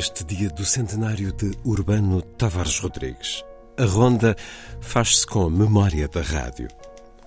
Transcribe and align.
Neste 0.00 0.24
dia 0.24 0.48
do 0.48 0.64
centenário 0.64 1.30
de 1.30 1.50
Urbano 1.62 2.22
Tavares 2.22 2.78
Rodrigues, 2.78 3.44
a 3.76 3.84
ronda 3.84 4.34
faz-se 4.80 5.26
com 5.26 5.44
a 5.44 5.50
memória 5.50 6.08
da 6.08 6.22
rádio. 6.22 6.68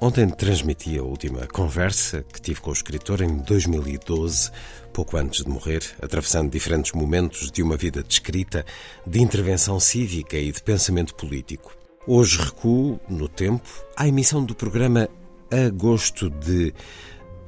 Ontem 0.01 0.27
transmiti 0.27 0.97
a 0.97 1.03
última 1.03 1.45
conversa 1.45 2.25
que 2.33 2.41
tive 2.41 2.61
com 2.61 2.71
o 2.71 2.73
escritor 2.73 3.21
em 3.21 3.37
2012, 3.37 4.49
pouco 4.91 5.17
antes 5.17 5.43
de 5.43 5.51
morrer, 5.51 5.83
atravessando 6.01 6.49
diferentes 6.49 6.93
momentos 6.93 7.51
de 7.51 7.61
uma 7.61 7.77
vida 7.77 8.01
de 8.01 8.11
escrita, 8.11 8.65
de 9.05 9.21
intervenção 9.21 9.79
cívica 9.79 10.35
e 10.35 10.51
de 10.51 10.63
pensamento 10.63 11.13
político. 11.13 11.77
Hoje 12.07 12.39
recuo 12.39 12.99
no 13.07 13.29
tempo 13.29 13.69
à 13.95 14.07
emissão 14.07 14.43
do 14.43 14.55
programa 14.55 15.07
Agosto 15.51 16.27
de 16.27 16.73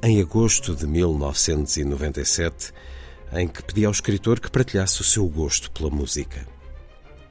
em 0.04 0.20
agosto 0.20 0.76
de 0.76 0.86
1997 0.86 2.72
em 3.32 3.48
que 3.48 3.62
pedi 3.62 3.84
ao 3.84 3.92
escritor 3.92 4.40
que 4.40 4.50
partilhasse 4.50 5.00
o 5.00 5.04
seu 5.04 5.26
gosto 5.28 5.70
pela 5.70 5.90
música. 5.90 6.46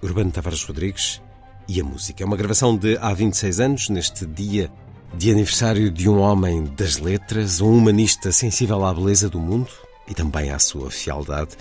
Urbano 0.02 0.32
Tavares 0.32 0.64
Rodrigues 0.64 1.22
e 1.68 1.80
a 1.80 1.84
música. 1.84 2.24
É 2.24 2.26
uma 2.26 2.38
gravação 2.38 2.78
de 2.78 2.98
há 2.98 3.14
26 3.14 3.60
anos, 3.60 3.90
neste 3.90 4.26
dia 4.26 4.72
de 5.14 5.32
aniversário 5.32 5.90
de 5.90 6.10
um 6.10 6.20
homem 6.20 6.66
das 6.76 6.98
letras, 6.98 7.62
um 7.62 7.78
humanista 7.78 8.32
sensível 8.32 8.84
à 8.84 8.94
beleza 8.94 9.30
do 9.30 9.40
mundo 9.40 9.70
e 10.08 10.14
também 10.14 10.52
à 10.52 10.60
sua 10.60 10.92
fialdade, 10.92 11.52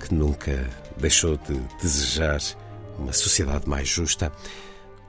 que 0.00 0.12
nunca 0.12 0.68
deixou 0.98 1.36
de 1.36 1.54
desejar 1.80 2.40
uma 2.98 3.12
sociedade 3.12 3.68
mais 3.68 3.88
justa. 3.88 4.32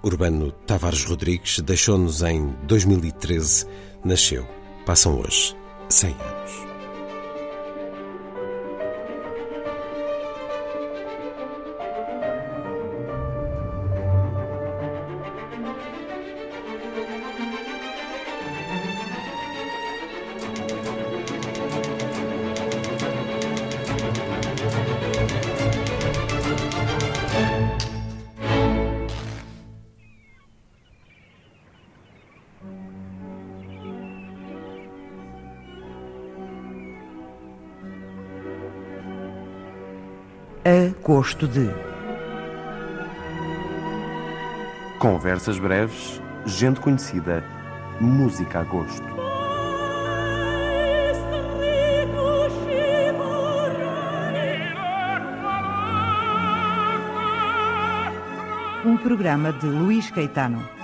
Urbano 0.04 0.52
Tavares 0.52 1.04
Rodrigues 1.04 1.60
deixou-nos 1.60 2.22
em 2.22 2.56
2013, 2.64 3.66
nasceu. 4.04 4.48
Passam 4.86 5.20
hoje 5.20 5.56
100 5.90 6.10
anos. 6.12 6.71
Gosto 41.22 41.48
de. 41.48 41.70
Conversas 44.98 45.60
breves, 45.60 46.20
gente 46.48 46.80
conhecida, 46.80 47.44
música 48.00 48.62
a 48.62 48.64
gosto. 48.64 49.06
Um 58.84 58.98
programa 58.98 59.54
de 59.54 59.68
Luís 59.68 60.10
Caetano. 60.10 60.81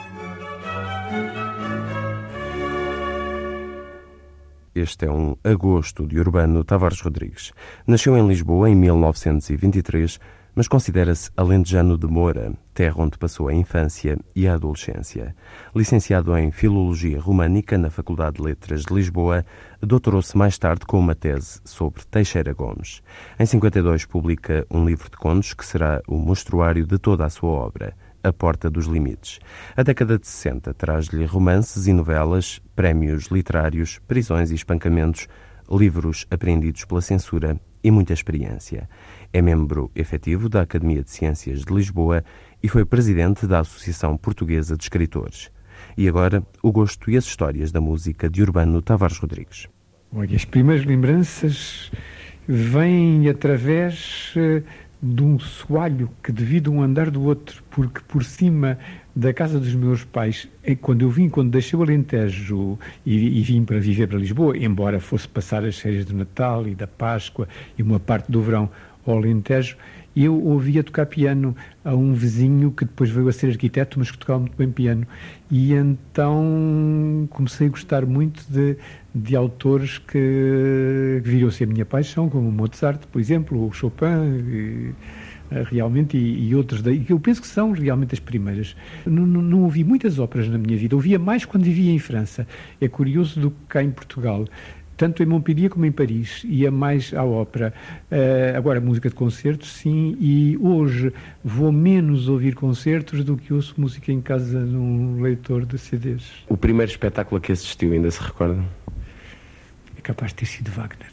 Este 4.78 5.08
é 5.08 5.12
um 5.12 5.36
agosto 5.44 6.06
de 6.06 6.20
Urbano 6.20 6.64
Tavares 6.64 7.02
Rodrigues. 7.02 7.52
Nasceu 7.88 8.16
em 8.16 8.28
Lisboa 8.28 8.70
em 8.70 8.76
1923, 8.76 10.20
mas 10.54 10.68
considera-se 10.68 11.32
alentejano 11.36 11.98
de 11.98 12.06
Moura, 12.06 12.54
terra 12.76 12.94
onde 13.00 13.18
passou 13.18 13.48
a 13.48 13.54
infância 13.56 14.20
e 14.36 14.48
a 14.48 14.54
adolescência. 14.54 15.36
Licenciado 15.76 16.38
em 16.38 16.52
Filologia 16.52 17.20
Românica 17.20 17.76
na 17.76 17.90
Faculdade 17.90 18.36
de 18.36 18.44
Letras 18.44 18.84
de 18.84 18.94
Lisboa, 18.94 19.44
doutorou-se 19.82 20.38
mais 20.38 20.60
tarde 20.60 20.86
com 20.86 21.00
uma 21.00 21.16
tese 21.16 21.60
sobre 21.66 22.04
Teixeira 22.06 22.54
Gomes. 22.54 23.02
Em 23.40 23.48
52 23.48 24.06
publica 24.06 24.64
um 24.70 24.86
livro 24.86 25.10
de 25.10 25.18
contos 25.18 25.56
que 25.56 25.66
será 25.66 26.04
o 26.08 26.18
mostruário 26.18 26.86
de 26.86 27.00
toda 27.00 27.26
a 27.26 27.32
sua 27.32 27.50
obra. 27.50 27.96
A 28.24 28.34
Porta 28.34 28.70
dos 28.70 28.86
Limites. 28.86 29.40
A 29.76 29.84
década 29.84 30.18
de 30.18 30.28
60 30.28 30.74
traz-lhe 30.74 31.26
romances 31.26 31.88
e 31.88 31.94
novelas, 31.94 32.62
prémios 32.76 33.26
literários, 33.26 34.00
prisões 34.08 34.52
e 34.52 34.56
espancamentos, 34.56 35.28
livros 35.70 36.26
apreendidos 36.30 36.86
pela 36.86 37.02
censura 37.02 37.60
e 37.84 37.92
muita 37.92 38.14
experiência. 38.14 38.90
É 39.32 39.42
membro 39.42 39.92
efetivo 39.96 40.50
da 40.50 40.62
Academia 40.62 41.04
de 41.04 41.12
Ciências 41.12 41.64
de 41.64 41.74
Lisboa 41.74 42.24
e 42.62 42.68
foi 42.68 42.86
presidente 42.86 43.46
da 43.46 43.60
Associação 43.60 44.18
Portuguesa 44.18 44.76
de 44.76 44.84
Escritores. 44.84 45.50
E 45.96 46.08
agora, 46.08 46.44
o 46.62 46.72
gosto 46.72 47.10
e 47.12 47.18
as 47.18 47.26
histórias 47.26 47.72
da 47.72 47.80
música 47.80 48.30
de 48.30 48.42
Urbano 48.42 48.82
Tavares 48.82 49.18
Rodrigues. 49.18 49.68
Olha, 50.12 50.36
as 50.36 50.46
primeiras 50.46 50.86
lembranças 50.86 51.92
vêm 52.48 53.28
através 53.30 54.34
eh, 54.38 54.64
de 55.02 55.24
um 55.24 55.38
soalho 55.38 56.10
que 56.24 56.32
divide 56.32 56.70
um 56.70 56.82
andar 56.82 57.12
do 57.12 57.24
outro, 57.24 57.64
porque 57.70 58.02
por 58.08 58.24
cima 58.24 58.80
da 59.16 59.34
casa 59.34 59.60
dos 59.60 59.74
meus 59.74 60.04
pais, 60.04 60.48
é 60.64 60.76
quando 60.76 61.02
eu 61.04 61.10
vim, 61.10 61.30
quando 61.30 61.52
deixei 61.52 61.78
o 61.78 61.82
Alentejo 61.82 62.78
e, 63.06 63.40
e, 63.40 63.42
vim 63.42 63.64
para 63.64 63.80
viver 63.80 64.08
para 64.08 64.18
Lisboa, 64.18 64.58
embora 64.58 65.00
fosse 65.00 65.28
passar 65.28 65.64
as 65.66 65.78
férias 65.78 66.06
do 66.06 66.16
Natal 66.16 66.68
e 66.68 66.76
da 66.76 66.88
Páscoa 66.88 67.48
e 67.78 67.84
uma 67.84 68.00
parte 68.00 68.32
do 68.32 68.42
verão 68.42 68.70
ao 69.06 69.18
Alentejo, 69.18 69.78
eu 70.24 70.42
ouvia 70.44 70.84
tocar 70.84 71.06
piano 71.06 71.56
a 71.84 71.94
um 71.94 72.14
vizinho 72.14 72.72
que 72.72 72.86
depois 72.86 73.10
veio 73.10 73.28
a 73.28 73.32
ser 73.32 73.48
arquiteto, 73.52 74.00
mas 74.00 74.10
que 74.10 74.18
tocava 74.18 74.40
muito 74.40 74.56
bem 74.58 74.72
piano. 74.72 75.06
E 75.50 75.74
então 75.74 77.28
comecei 77.30 77.68
a 77.68 77.70
gostar 77.70 78.06
muito 78.06 78.44
de, 78.50 78.78
de 79.14 79.36
autores 79.36 79.98
que 79.98 81.22
viram 81.24 81.52
ser 81.52 81.66
a 81.66 81.68
minha 81.68 81.86
paixão, 81.86 82.30
como 82.30 82.52
Mozart, 82.52 83.06
por 83.12 83.20
exemplo, 83.20 83.60
ou 83.60 83.72
Chopin. 83.72 84.06
E, 84.50 84.94
eh, 85.50 85.64
realmente, 85.66 86.18
e, 86.18 86.50
e 86.50 86.56
outros 86.56 86.82
daí, 86.82 87.00
que 87.00 87.14
eu 87.14 87.20
penso 87.20 87.42
que 87.42 87.48
são 87.48 87.72
realmente 87.72 88.14
as 88.14 88.20
primeiras. 88.20 88.76
Não, 89.06 89.26
não, 89.26 89.42
não, 89.42 89.64
ouvi 89.64 89.84
muitas 89.84 90.20
óperas 90.20 90.50
na 90.50 90.58
minha 90.58 90.78
vida, 90.78 90.96
ouvia 90.96 91.18
mais 91.18 91.46
quando 91.46 91.64
vivia 91.64 91.92
em 91.92 92.00
França. 92.00 92.48
É 92.82 92.88
curioso 92.88 93.40
do 93.40 93.52
que 93.52 93.58
cá 93.70 93.84
em 93.84 93.92
Portugal 93.92 94.46
tanto 94.98 95.22
em 95.22 95.26
Montpellier 95.26 95.70
como 95.70 95.86
em 95.86 95.92
Paris, 95.92 96.42
ia 96.44 96.72
mais 96.72 97.14
à 97.14 97.24
ópera. 97.24 97.74
Uh, 98.12 98.58
agora, 98.58 98.82
música 98.82 99.08
de 99.08 99.16
concertos, 99.16 99.72
sim, 99.72 100.18
e 100.20 100.58
hoje 100.60 101.14
vou 101.44 101.72
menos 101.72 102.28
ouvir 102.28 102.56
concertos 102.56 103.24
do 103.24 103.38
que 103.38 103.54
ouço 103.54 103.76
música 103.78 104.12
em 104.12 104.20
casa 104.20 104.60
num 104.60 105.22
leitor 105.22 105.66
de 105.66 105.78
CDs. 105.78 106.24
O 106.50 106.58
primeiro 106.58 106.92
espetáculo 106.92 107.38
a 107.38 107.42
que 107.42 107.52
assistiu, 107.52 107.94
ainda 107.94 108.10
se 108.10 108.22
recorda? 108.22 108.64
É 109.96 110.02
capaz 110.02 110.32
de 110.32 110.38
ter 110.38 110.46
sido 110.48 110.72
Wagner. 110.72 111.12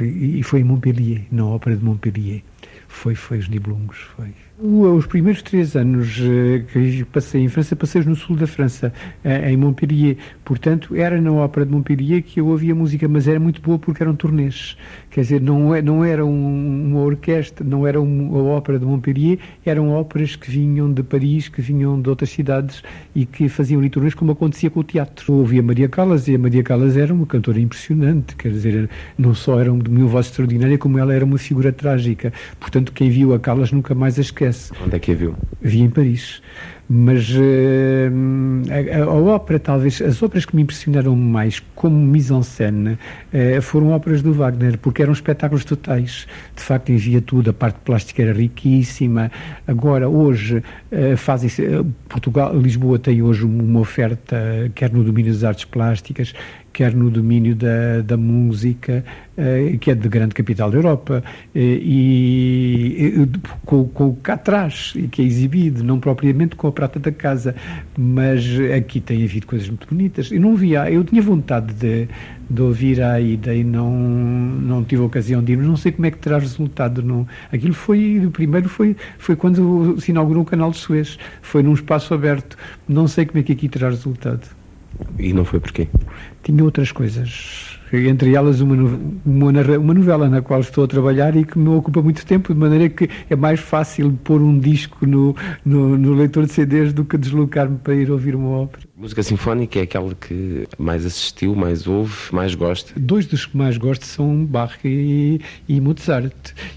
E 0.00 0.42
foi 0.42 0.60
em 0.60 0.64
Montpellier, 0.64 1.22
na 1.32 1.44
ópera 1.46 1.76
de 1.76 1.84
Montpellier. 1.84 2.42
Foi, 2.86 3.14
foi 3.14 3.38
os 3.38 3.48
Nibelungos, 3.48 3.98
foi. 4.16 4.32
Os 4.64 5.06
primeiros 5.06 5.42
três 5.42 5.74
anos 5.74 6.20
eh, 6.20 6.60
que 6.72 7.04
passei 7.06 7.42
em 7.42 7.48
França, 7.48 7.74
passei 7.74 8.00
no 8.04 8.14
sul 8.14 8.36
da 8.36 8.46
França, 8.46 8.92
eh, 9.24 9.50
em 9.50 9.56
Montpellier. 9.56 10.16
Portanto, 10.44 10.94
era 10.94 11.20
na 11.20 11.32
ópera 11.32 11.66
de 11.66 11.72
Montpellier 11.72 12.22
que 12.22 12.38
eu 12.38 12.46
ouvia 12.46 12.72
música, 12.72 13.08
mas 13.08 13.26
era 13.26 13.40
muito 13.40 13.60
boa 13.60 13.76
porque 13.76 14.00
eram 14.00 14.14
turnês. 14.14 14.76
Quer 15.12 15.20
dizer, 15.20 15.42
não, 15.42 15.74
é, 15.74 15.82
não 15.82 16.02
era 16.02 16.24
um, 16.24 16.86
uma 16.90 17.00
orquestra, 17.00 17.62
não 17.62 17.86
era 17.86 18.00
uma 18.00 18.42
ópera 18.44 18.78
de 18.78 18.86
Montpellier, 18.86 19.38
eram 19.64 19.90
óperas 19.90 20.36
que 20.36 20.50
vinham 20.50 20.90
de 20.90 21.02
Paris, 21.02 21.48
que 21.48 21.60
vinham 21.60 22.00
de 22.00 22.08
outras 22.08 22.30
cidades 22.30 22.82
e 23.14 23.26
que 23.26 23.46
faziam 23.46 23.78
ali 23.78 23.90
turnês, 23.90 24.14
como 24.14 24.32
acontecia 24.32 24.70
com 24.70 24.80
o 24.80 24.84
teatro. 24.84 25.30
Eu 25.30 25.38
ouvia 25.40 25.62
Maria 25.62 25.86
Callas 25.86 26.28
e 26.28 26.34
a 26.34 26.38
Maria 26.38 26.62
Callas 26.62 26.96
era 26.96 27.12
uma 27.12 27.26
cantora 27.26 27.60
impressionante, 27.60 28.34
quer 28.36 28.48
dizer, 28.48 28.88
não 29.18 29.34
só 29.34 29.60
era 29.60 29.70
de 29.70 29.90
uma 29.90 30.06
voz 30.06 30.26
extraordinária, 30.26 30.78
como 30.78 30.98
ela 30.98 31.12
era 31.12 31.26
uma 31.26 31.36
figura 31.36 31.70
trágica. 31.70 32.32
Portanto, 32.58 32.90
quem 32.90 33.10
viu 33.10 33.34
a 33.34 33.38
Calas 33.38 33.70
nunca 33.70 33.94
mais 33.94 34.18
a 34.18 34.22
esquece. 34.22 34.72
Onde 34.82 34.96
é 34.96 34.98
que 34.98 35.12
a 35.12 35.14
viu? 35.14 35.34
Vi 35.60 35.82
em 35.82 35.90
Paris. 35.90 36.40
Mas 36.88 37.30
uh, 37.30 37.40
a, 39.00 39.04
a, 39.04 39.16
ópera, 39.16 39.58
talvez, 39.58 40.02
as 40.02 40.22
óperas 40.22 40.44
que 40.44 40.54
me 40.54 40.62
impressionaram 40.62 41.16
mais 41.16 41.60
como 41.74 41.96
mise-en-scène 41.96 42.98
uh, 43.32 43.62
foram 43.62 43.92
óperas 43.92 44.20
do 44.20 44.32
Wagner, 44.34 44.76
porque 44.78 45.02
eram 45.02 45.12
espetáculos 45.12 45.64
totais. 45.64 46.26
De 46.54 46.62
facto, 46.62 46.90
envia 46.90 47.22
tudo, 47.22 47.50
a 47.50 47.52
parte 47.52 47.78
plástica 47.84 48.22
era 48.22 48.32
riquíssima. 48.32 49.30
Agora, 49.66 50.08
hoje, 50.08 50.62
uh, 50.90 51.16
fazem-se. 51.16 51.62
Portugal, 52.08 52.54
Lisboa 52.56 52.98
tem 52.98 53.22
hoje 53.22 53.44
uma 53.44 53.80
oferta, 53.80 54.70
quer 54.74 54.92
no 54.92 55.02
domínio 55.02 55.32
das 55.32 55.44
artes 55.44 55.64
plásticas, 55.64 56.34
quer 56.72 56.94
no 56.94 57.10
domínio 57.10 57.54
da, 57.54 58.00
da 58.04 58.16
música, 58.16 59.04
eh, 59.36 59.76
que 59.80 59.90
é 59.90 59.94
de 59.94 60.08
grande 60.08 60.34
capital 60.34 60.70
da 60.70 60.78
Europa, 60.78 61.22
eh, 61.54 61.60
e, 61.60 63.14
e 63.22 63.28
com, 63.64 63.84
com 63.88 64.08
o 64.08 64.16
cá 64.16 64.34
atrás, 64.34 64.94
que 65.10 65.22
é 65.22 65.24
exibido, 65.24 65.84
não 65.84 66.00
propriamente 66.00 66.56
com 66.56 66.66
a 66.66 66.72
prata 66.72 66.98
da 66.98 67.12
casa, 67.12 67.54
mas 67.96 68.44
aqui 68.76 69.00
tem 69.00 69.24
havido 69.24 69.46
coisas 69.46 69.68
muito 69.68 69.86
bonitas. 69.88 70.32
Eu 70.32 70.40
não 70.40 70.56
via, 70.56 70.90
eu 70.90 71.04
tinha 71.04 71.22
vontade 71.22 71.74
de, 71.74 72.08
de 72.48 72.62
ouvir 72.62 73.02
a 73.02 73.20
ida 73.20 73.54
e 73.54 73.64
não, 73.64 73.90
não 73.90 74.84
tive 74.84 75.02
ocasião 75.02 75.42
de 75.42 75.52
ir, 75.52 75.58
não 75.58 75.76
sei 75.76 75.92
como 75.92 76.06
é 76.06 76.10
que 76.10 76.18
terá 76.18 76.38
resultado. 76.38 77.02
Não. 77.02 77.26
Aquilo 77.52 77.74
foi, 77.74 78.24
o 78.26 78.30
primeiro 78.30 78.68
foi, 78.68 78.96
foi 79.18 79.36
quando 79.36 80.00
se 80.00 80.10
inaugurou 80.10 80.42
o 80.42 80.46
canal 80.46 80.70
de 80.70 80.78
Suez, 80.78 81.18
foi 81.40 81.62
num 81.62 81.74
espaço 81.74 82.14
aberto, 82.14 82.56
não 82.88 83.06
sei 83.06 83.26
como 83.26 83.40
é 83.40 83.42
que 83.42 83.52
aqui 83.52 83.68
terá 83.68 83.88
resultado. 83.88 84.61
E 85.18 85.32
não 85.32 85.44
foi 85.44 85.60
porquê? 85.60 85.88
Tinha 86.42 86.64
outras 86.64 86.90
coisas. 86.92 87.78
Entre 87.92 88.34
elas 88.34 88.60
uma, 88.60 88.74
uma, 88.74 89.50
uma, 89.76 89.94
novela 89.94 90.26
na 90.26 90.40
qual 90.40 90.60
estou 90.60 90.84
a 90.84 90.88
trabalhar 90.88 91.36
e 91.36 91.44
que 91.44 91.58
me 91.58 91.68
ocupa 91.68 92.00
muito 92.00 92.24
tempo, 92.24 92.54
de 92.54 92.58
maneira 92.58 92.88
que 92.88 93.08
é 93.28 93.36
mais 93.36 93.60
fácil 93.60 94.18
pôr 94.24 94.40
um 94.40 94.58
disco 94.58 95.06
no, 95.06 95.36
no, 95.62 95.98
no 95.98 96.14
leitor 96.14 96.46
de 96.46 96.52
CDs 96.52 96.94
do 96.94 97.04
que 97.04 97.18
deslocar-me 97.18 97.76
para 97.76 97.94
ir 97.94 98.10
ouvir 98.10 98.34
uma 98.34 98.48
ópera. 98.48 98.84
Música 98.96 99.22
sinfónica 99.22 99.78
é 99.78 99.82
aquela 99.82 100.14
que 100.14 100.66
mais 100.78 101.04
assistiu, 101.04 101.54
mais 101.54 101.86
ouve, 101.86 102.14
mais 102.32 102.54
gosta? 102.54 102.92
Dois 102.98 103.26
dos 103.26 103.44
que 103.44 103.56
mais 103.56 103.76
gosto 103.76 104.06
são 104.06 104.42
Bach 104.44 104.78
e, 104.84 105.40
e 105.68 105.80
Mozart. 105.80 106.32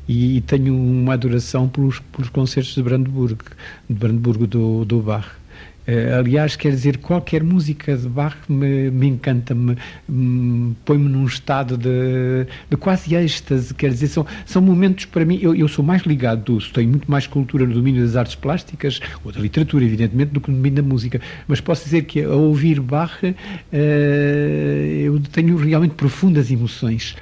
E, 0.07 0.37
e, 0.37 0.41
tenho 0.41 0.75
uma 0.75 1.13
adoração 1.13 1.69
pelos, 1.69 1.99
pelos 1.99 2.29
concertos 2.29 2.75
de 2.75 2.83
Brandenburgo, 2.83 3.43
de 3.89 3.95
Brandenburgo 3.95 4.45
do, 4.45 4.83
do 4.83 4.99
Bach. 5.01 5.44
Uh, 5.87 6.17
aliás, 6.17 6.55
quer 6.55 6.71
dizer, 6.71 6.97
qualquer 6.97 7.43
música 7.43 7.95
de 7.95 8.07
Bach 8.07 8.35
me, 8.49 8.89
me 8.89 9.07
encanta, 9.07 9.53
me, 9.53 9.77
me 10.09 10.75
põe-me 10.83 11.07
num 11.07 11.25
estado 11.25 11.77
de, 11.77 12.47
de, 12.69 12.75
quase 12.75 13.15
êxtase, 13.15 13.71
quer 13.71 13.91
dizer, 13.91 14.07
são, 14.07 14.25
são 14.47 14.63
momentos 14.63 15.05
para 15.05 15.23
mim, 15.23 15.37
eu, 15.39 15.53
eu 15.53 15.67
sou 15.67 15.85
mais 15.85 16.01
ligado, 16.01 16.57
tenho 16.73 16.89
muito 16.89 17.09
mais 17.09 17.27
cultura 17.27 17.67
no 17.67 17.73
domínio 17.75 18.01
das 18.01 18.15
artes 18.15 18.33
plásticas, 18.33 18.99
ou 19.23 19.31
da 19.31 19.39
literatura, 19.39 19.85
evidentemente, 19.85 20.31
do 20.31 20.41
que 20.41 20.49
no 20.49 20.57
domínio 20.57 20.81
da 20.81 20.89
música, 20.89 21.21
mas 21.47 21.61
posso 21.61 21.83
dizer 21.83 22.01
que 22.05 22.23
a 22.23 22.29
ouvir 22.29 22.81
Bach 22.81 23.21
uh, 23.21 23.35
eu 23.71 25.19
tenho 25.31 25.55
realmente 25.55 25.93
profundas 25.93 26.49
emoções. 26.49 27.15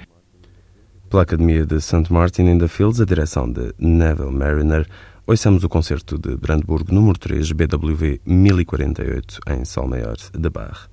Pela 1.09 1.23
Academia 1.23 1.65
de 1.65 1.79
St. 1.79 2.11
Martin 2.11 2.43
in 2.43 2.57
the 2.57 2.67
Fields, 2.67 2.99
a 2.99 3.05
direção 3.05 3.51
de 3.51 3.73
Neville 3.77 4.31
Mariner, 4.31 4.87
Ouçamos 5.25 5.63
o 5.63 5.69
concerto 5.69 6.17
de 6.17 6.35
Brandburgo 6.35 6.93
número 6.93 7.17
3, 7.17 7.53
BWV 7.53 8.19
1048, 8.25 9.39
em 9.47 9.63
Sol 9.63 9.87
Maior 9.87 10.17
de 10.17 10.49
Barre. 10.49 10.89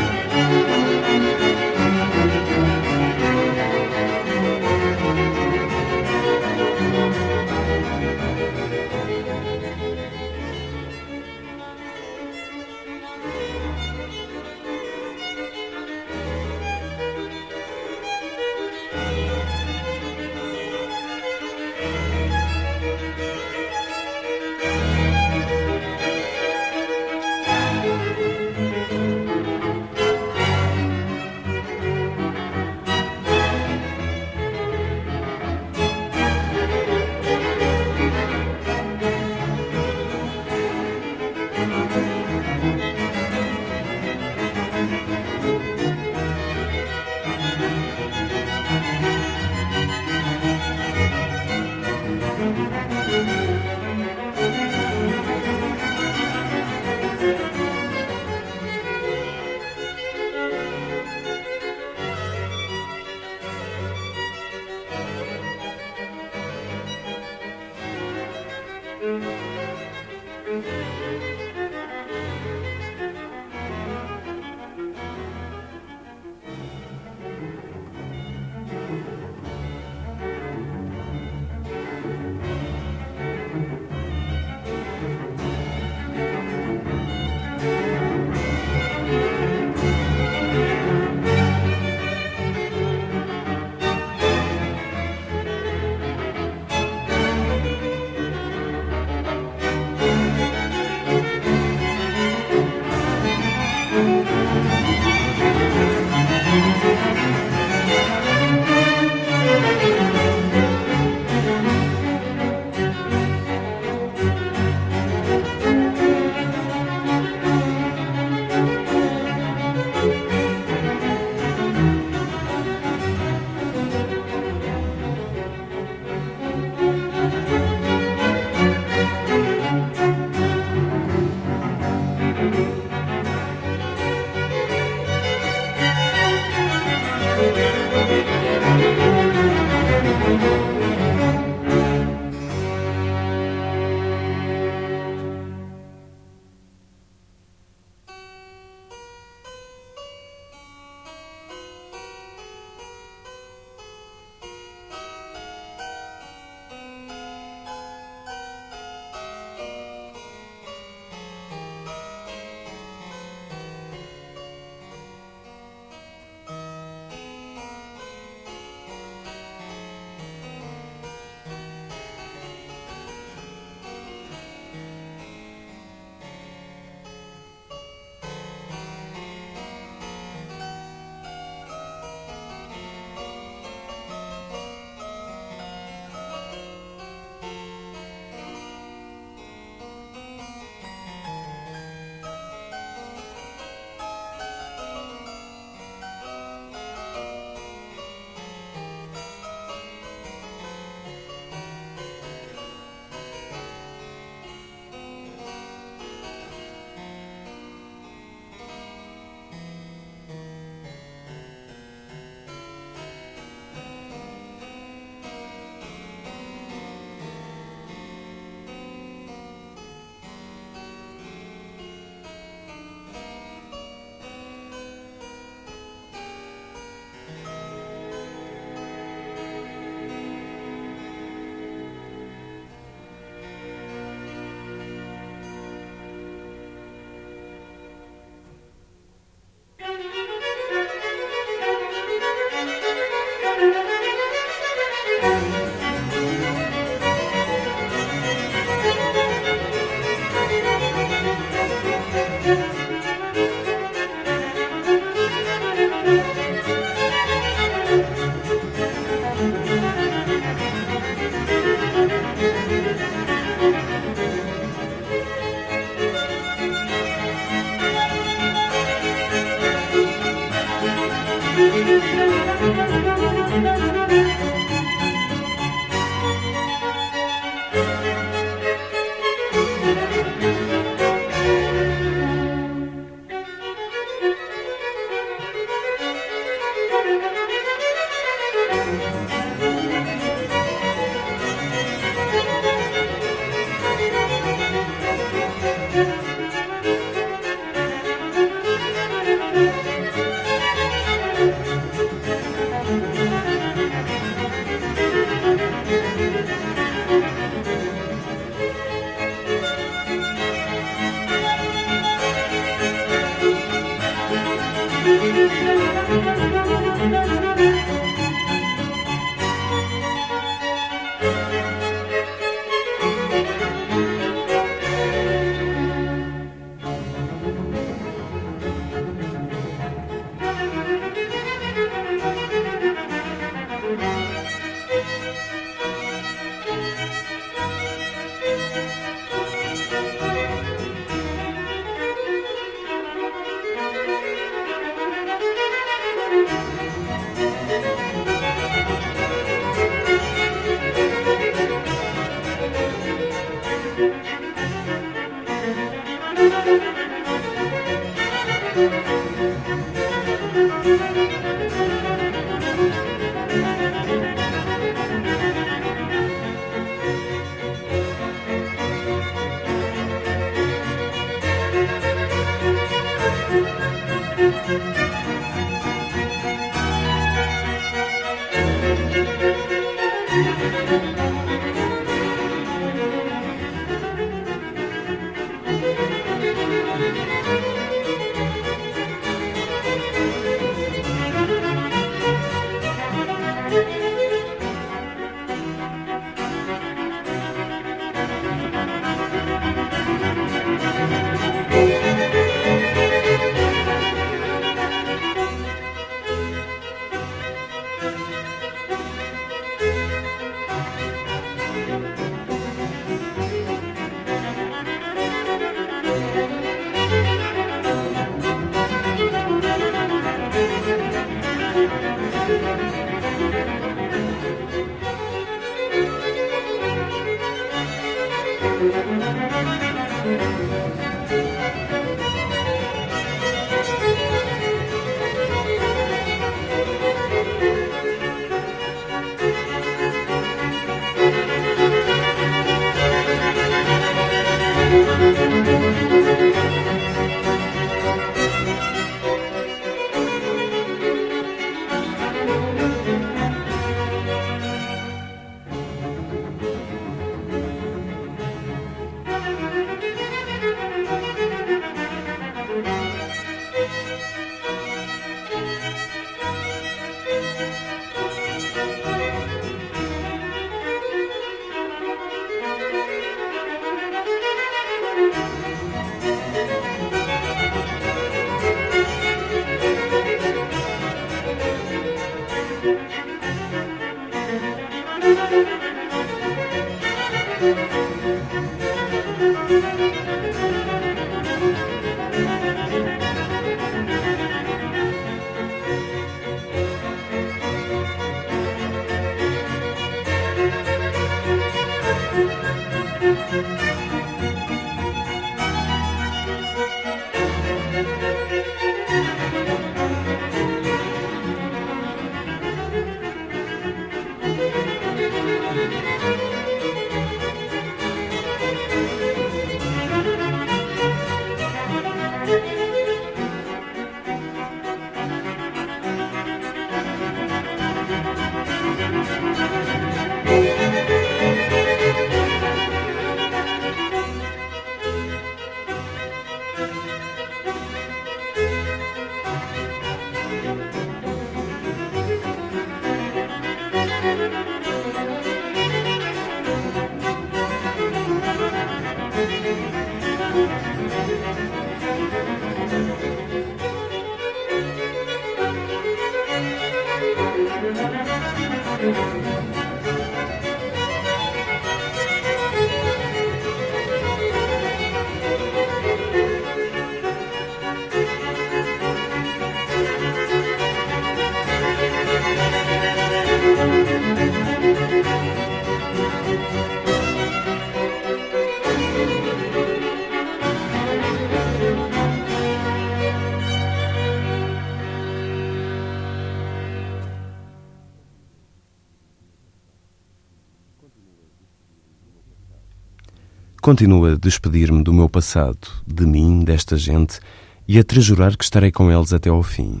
Continuo 593.84 594.24
a 594.24 594.34
despedir-me 594.34 595.04
do 595.04 595.12
meu 595.12 595.28
passado, 595.28 595.88
de 596.06 596.24
mim, 596.24 596.64
desta 596.64 596.96
gente, 596.96 597.38
e 597.86 597.98
a 597.98 598.02
trejurar 598.02 598.56
que 598.56 598.64
estarei 598.64 598.90
com 598.90 599.12
eles 599.12 599.30
até 599.30 599.50
ao 599.50 599.62
fim. 599.62 600.00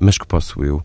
Mas 0.00 0.18
que 0.18 0.26
posso 0.26 0.64
eu, 0.64 0.82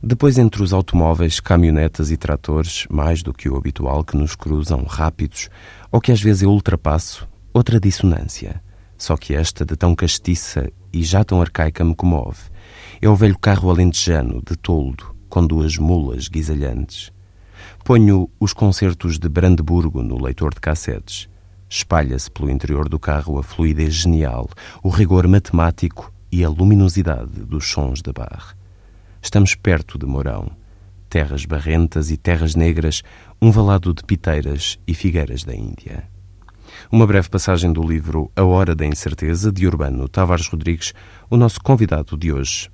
depois 0.00 0.38
entre 0.38 0.62
os 0.62 0.72
automóveis, 0.72 1.40
caminhonetas 1.40 2.12
e 2.12 2.16
tratores, 2.16 2.86
mais 2.88 3.20
do 3.20 3.34
que 3.34 3.48
o 3.48 3.56
habitual 3.56 4.04
que 4.04 4.16
nos 4.16 4.36
cruzam 4.36 4.84
rápidos, 4.84 5.48
ou 5.90 6.00
que 6.00 6.12
às 6.12 6.22
vezes 6.22 6.42
eu 6.42 6.50
ultrapasso, 6.50 7.28
outra 7.52 7.80
dissonância. 7.80 8.62
Só 8.96 9.16
que 9.16 9.34
esta, 9.34 9.64
de 9.64 9.74
tão 9.74 9.92
castiça 9.92 10.70
e 10.92 11.02
já 11.02 11.24
tão 11.24 11.40
arcaica, 11.40 11.84
me 11.84 11.96
comove. 11.96 12.42
É 13.00 13.08
o 13.08 13.16
velho 13.16 13.36
carro 13.36 13.68
alentejano, 13.68 14.40
de 14.48 14.54
toldo, 14.54 15.16
com 15.28 15.44
duas 15.44 15.76
mulas 15.78 16.28
guisalhantes. 16.28 17.10
Ponho 17.84 18.30
os 18.38 18.52
concertos 18.52 19.18
de 19.18 19.28
Brandeburgo 19.28 20.00
no 20.00 20.22
leitor 20.22 20.54
de 20.54 20.60
cassetes 20.60 21.31
Espalha-se 21.72 22.30
pelo 22.30 22.50
interior 22.50 22.86
do 22.86 22.98
carro 22.98 23.38
a 23.38 23.42
fluidez 23.42 23.94
genial, 23.94 24.46
o 24.82 24.90
rigor 24.90 25.26
matemático 25.26 26.12
e 26.30 26.44
a 26.44 26.48
luminosidade 26.50 27.46
dos 27.46 27.66
sons 27.70 28.02
da 28.02 28.12
barra. 28.12 28.54
Estamos 29.22 29.54
perto 29.54 29.98
de 29.98 30.04
Mourão. 30.04 30.50
Terras 31.08 31.46
barrentas 31.46 32.10
e 32.10 32.18
terras 32.18 32.54
negras, 32.54 33.02
um 33.40 33.50
valado 33.50 33.94
de 33.94 34.04
piteiras 34.04 34.78
e 34.86 34.92
figueiras 34.92 35.44
da 35.44 35.54
Índia. 35.54 36.06
Uma 36.90 37.06
breve 37.06 37.30
passagem 37.30 37.72
do 37.72 37.82
livro 37.82 38.30
A 38.36 38.44
Hora 38.44 38.74
da 38.74 38.84
Incerteza, 38.84 39.50
de 39.50 39.66
Urbano 39.66 40.06
Tavares 40.10 40.48
Rodrigues, 40.48 40.92
o 41.30 41.38
nosso 41.38 41.58
convidado 41.62 42.18
de 42.18 42.30
hoje, 42.30 42.70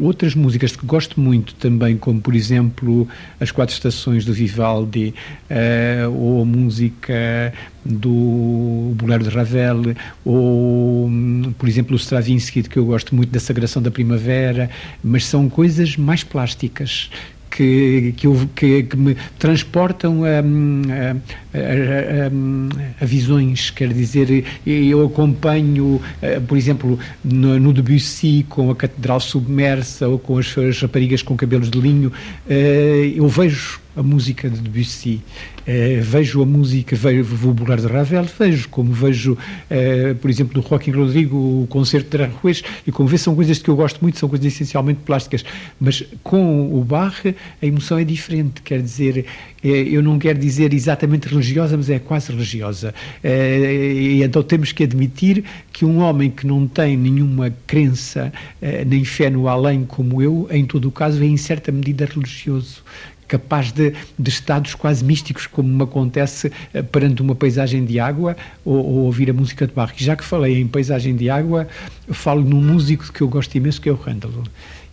Outras 0.00 0.34
músicas 0.34 0.74
que 0.74 0.86
gosto 0.86 1.20
muito 1.20 1.54
também, 1.54 1.98
como 1.98 2.18
por 2.18 2.34
exemplo 2.34 3.06
As 3.38 3.50
Quatro 3.50 3.74
Estações 3.74 4.24
do 4.24 4.32
Vivaldi, 4.32 5.14
uh, 5.50 6.10
ou 6.10 6.42
a 6.42 6.44
música 6.46 7.52
do 7.84 8.94
Bolero 8.96 9.22
de 9.24 9.28
Ravel, 9.28 9.94
ou 10.24 11.10
por 11.58 11.68
exemplo 11.68 11.92
o 11.92 11.96
Stravinsky, 11.96 12.62
que 12.62 12.78
eu 12.78 12.86
gosto 12.86 13.14
muito 13.14 13.30
da 13.30 13.40
Sagração 13.40 13.82
da 13.82 13.90
Primavera, 13.90 14.70
mas 15.04 15.26
são 15.26 15.50
coisas 15.50 15.96
mais 15.98 16.24
plásticas 16.24 17.10
que, 17.54 18.14
que, 18.16 18.26
eu, 18.26 18.48
que, 18.56 18.82
que 18.84 18.96
me 18.96 19.14
transportam 19.38 20.24
a, 20.24 20.28
a, 20.28 21.12
a, 21.58 23.02
a, 23.02 23.04
visões, 23.04 23.70
quer 23.70 23.92
dizer, 23.92 24.44
eu 24.66 25.04
acompanho, 25.04 26.00
eh, 26.22 26.40
por 26.40 26.56
exemplo, 26.56 26.98
no, 27.22 27.60
no, 27.60 27.72
Debussy 27.72 28.46
com 28.48 28.70
a 28.70 28.76
Catedral 28.76 29.20
Submersa 29.20 30.08
ou 30.08 30.18
com 30.18 30.38
as, 30.38 30.56
as 30.56 30.80
raparigas 30.80 31.22
com 31.22 31.36
cabelos 31.36 31.70
de 31.70 31.78
linho, 31.78 32.10
eh, 32.48 33.12
eu 33.14 33.28
vejo 33.28 33.81
a 33.96 34.02
música 34.02 34.48
de 34.48 34.60
Debussy, 34.60 35.20
eh, 35.66 36.00
vejo 36.02 36.42
a 36.42 36.46
música, 36.46 36.96
vejo 36.96 37.48
o 37.48 37.52
Bolero 37.52 37.82
de 37.82 37.88
Ravel, 37.88 38.26
vejo 38.38 38.68
como 38.68 38.92
vejo, 38.92 39.36
eh, 39.70 40.14
por 40.20 40.30
exemplo, 40.30 40.60
do 40.60 40.66
Joaquim 40.66 40.90
Rodrigo, 40.90 41.36
o 41.36 41.66
concerto 41.68 42.16
de 42.16 42.22
Aranjuez, 42.22 42.62
e 42.86 42.92
como 42.92 43.08
vê, 43.08 43.18
são 43.18 43.34
coisas 43.34 43.58
que 43.58 43.68
eu 43.68 43.76
gosto 43.76 44.00
muito, 44.00 44.18
são 44.18 44.28
coisas 44.28 44.46
essencialmente 44.46 45.00
plásticas, 45.04 45.44
mas 45.80 46.02
com 46.22 46.72
o 46.74 46.82
Bach 46.82 47.22
a 47.26 47.66
emoção 47.66 47.98
é 47.98 48.04
diferente, 48.04 48.62
quer 48.62 48.80
dizer, 48.80 49.26
eh, 49.62 49.68
eu 49.68 50.02
não 50.02 50.18
quero 50.18 50.38
dizer 50.38 50.72
exatamente 50.72 51.28
religiosa, 51.28 51.76
mas 51.76 51.88
é 51.88 51.98
quase 51.98 52.32
religiosa, 52.32 52.94
eh, 53.22 53.92
e 53.94 54.22
então 54.22 54.42
temos 54.42 54.72
que 54.72 54.82
admitir 54.84 55.44
que 55.72 55.84
um 55.84 55.98
homem 55.98 56.30
que 56.30 56.46
não 56.46 56.66
tem 56.66 56.96
nenhuma 56.96 57.54
crença, 57.66 58.32
eh, 58.60 58.84
nem 58.84 59.04
fé 59.04 59.30
no 59.30 59.48
além 59.48 59.84
como 59.84 60.20
eu, 60.20 60.48
em 60.50 60.64
todo 60.64 60.88
o 60.88 60.90
caso 60.90 61.22
é 61.22 61.26
em 61.26 61.36
certa 61.36 61.70
medida 61.70 62.04
religioso, 62.04 62.82
capaz 63.28 63.72
de, 63.72 63.94
de, 64.18 64.30
estados 64.30 64.74
quase 64.74 65.04
místicos, 65.04 65.46
como 65.46 65.82
acontece 65.82 66.52
eh, 66.74 66.82
perante 66.82 67.22
uma 67.22 67.34
paisagem 67.34 67.84
de 67.84 67.98
água 67.98 68.36
ou, 68.64 68.76
ou 68.76 68.98
ouvir 69.04 69.30
a 69.30 69.32
música 69.32 69.66
de 69.66 69.72
Bach. 69.72 69.92
Já 69.96 70.16
que 70.16 70.24
falei 70.24 70.60
em 70.60 70.66
paisagem 70.66 71.16
de 71.16 71.30
água, 71.30 71.66
falo 72.10 72.42
num 72.42 72.62
músico 72.62 73.10
que 73.12 73.22
eu 73.22 73.28
gosto 73.28 73.54
imenso, 73.54 73.80
que 73.80 73.88
é 73.88 73.92
o 73.92 73.98
Handel 74.06 74.44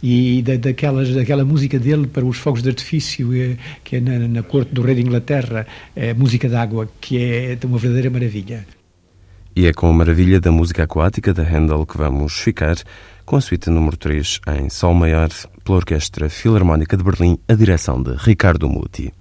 e 0.02 0.42
da, 0.42 0.56
daquelas, 0.56 1.14
daquela 1.14 1.44
música 1.44 1.78
dele 1.78 2.08
para 2.08 2.26
os 2.26 2.38
fogos 2.38 2.64
de 2.64 2.70
artifício, 2.70 3.34
eh, 3.36 3.58
que 3.84 3.98
é 3.98 4.00
na, 4.00 4.20
na 4.20 4.44
corte 4.44 4.74
do 4.74 4.82
rei 4.82 4.96
de 4.96 5.02
Inglaterra, 5.02 5.68
é, 5.96 6.14
música 6.14 6.48
d'água, 6.48 6.90
que 7.02 7.18
é 7.22 7.58
uma 7.66 7.78
verdadeira 7.78 8.10
maravilha. 8.10 8.66
E 9.56 9.66
é 9.66 9.74
com 9.74 9.88
a 9.88 9.94
maravilha 9.94 10.40
da 10.40 10.52
música 10.52 10.84
aquática 10.84 11.34
da 11.34 11.44
Handel 11.44 11.86
que 11.86 11.98
vamos 11.98 12.34
ficar 12.40 12.78
com 13.30 13.36
a 13.36 13.42
suíte 13.42 13.70
número 13.70 13.96
3 13.96 14.42
em 14.60 14.72
Sol 14.72 14.92
Maior, 14.96 15.30
pela 15.64 15.78
Orquestra 15.78 16.32
Filarmónica 16.32 16.98
de 16.98 17.04
Berlim, 17.04 17.38
a 17.48 17.54
direção 17.54 18.02
de 18.02 18.16
Ricardo 18.16 18.68
Muti. 18.68 19.14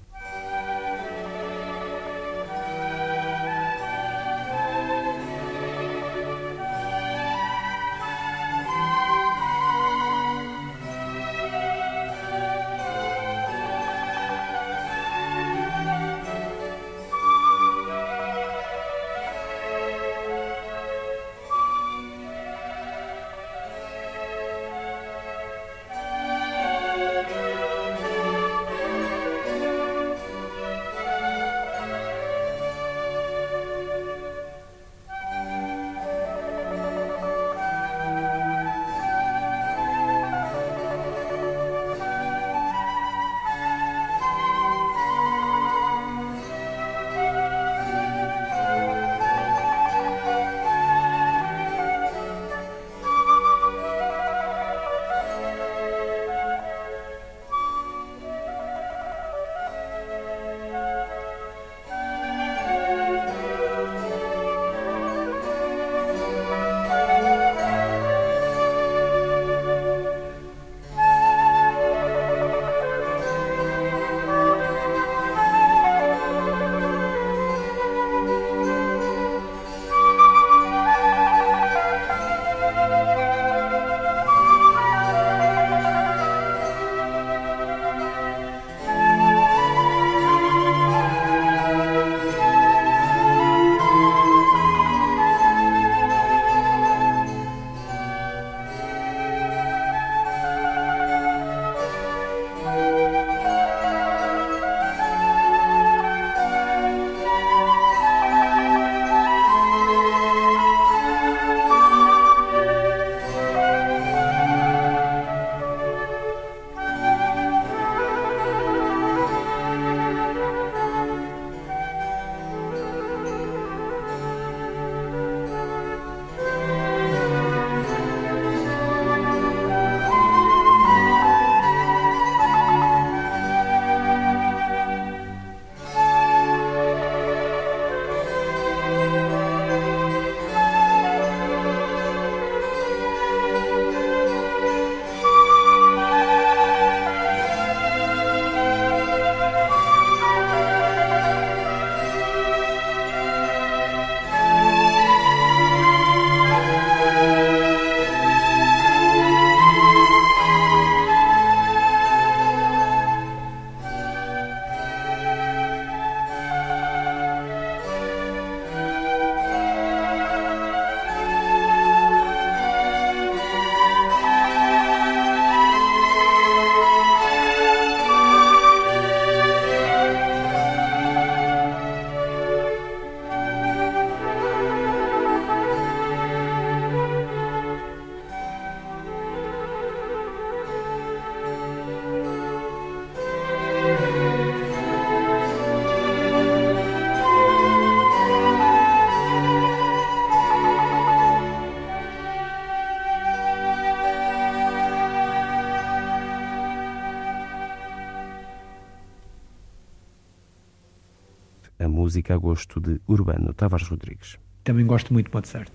Música 212.09 212.33
a 212.33 212.38
gosto 212.38 212.81
de 212.81 212.99
Urbano 213.07 213.53
Tavares 213.53 213.87
Rodrigues. 213.87 214.38
Também 214.64 214.87
gosto 214.87 215.12
muito 215.12 215.31
de 215.31 215.37
Mozart. 215.37 215.71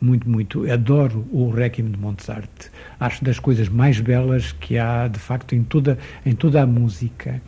Muito, 0.00 0.30
muito. 0.30 0.70
Adoro 0.70 1.26
o 1.32 1.50
Requiem 1.50 1.90
de 1.90 1.98
Mozart. 1.98 2.70
Acho 3.00 3.24
das 3.24 3.40
coisas 3.40 3.68
mais 3.68 3.98
belas 3.98 4.52
que 4.52 4.78
há, 4.78 5.08
de 5.08 5.18
facto, 5.18 5.56
em 5.56 5.64
toda, 5.64 5.98
em 6.24 6.36
toda 6.36 6.62
a 6.62 6.66
música. 6.66 7.42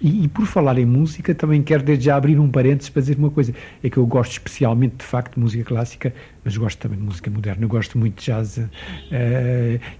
E, 0.00 0.24
e, 0.24 0.28
por 0.28 0.46
falar 0.46 0.78
em 0.78 0.86
música, 0.86 1.34
também 1.34 1.62
quero 1.62 1.82
desde 1.82 2.06
já 2.06 2.16
abrir 2.16 2.38
um 2.38 2.50
parênteses 2.50 2.88
para 2.88 3.02
dizer 3.02 3.18
uma 3.18 3.30
coisa. 3.30 3.54
É 3.82 3.90
que 3.90 3.98
eu 3.98 4.06
gosto 4.06 4.32
especialmente, 4.32 4.96
de 4.96 5.04
facto, 5.04 5.34
de 5.34 5.40
música 5.40 5.64
clássica, 5.64 6.14
mas 6.42 6.56
gosto 6.56 6.78
também 6.78 6.98
de 6.98 7.04
música 7.04 7.30
moderna. 7.30 7.64
Eu 7.64 7.68
gosto 7.68 7.98
muito 7.98 8.18
de 8.18 8.24
jazz, 8.24 8.56
uh, 8.56 8.70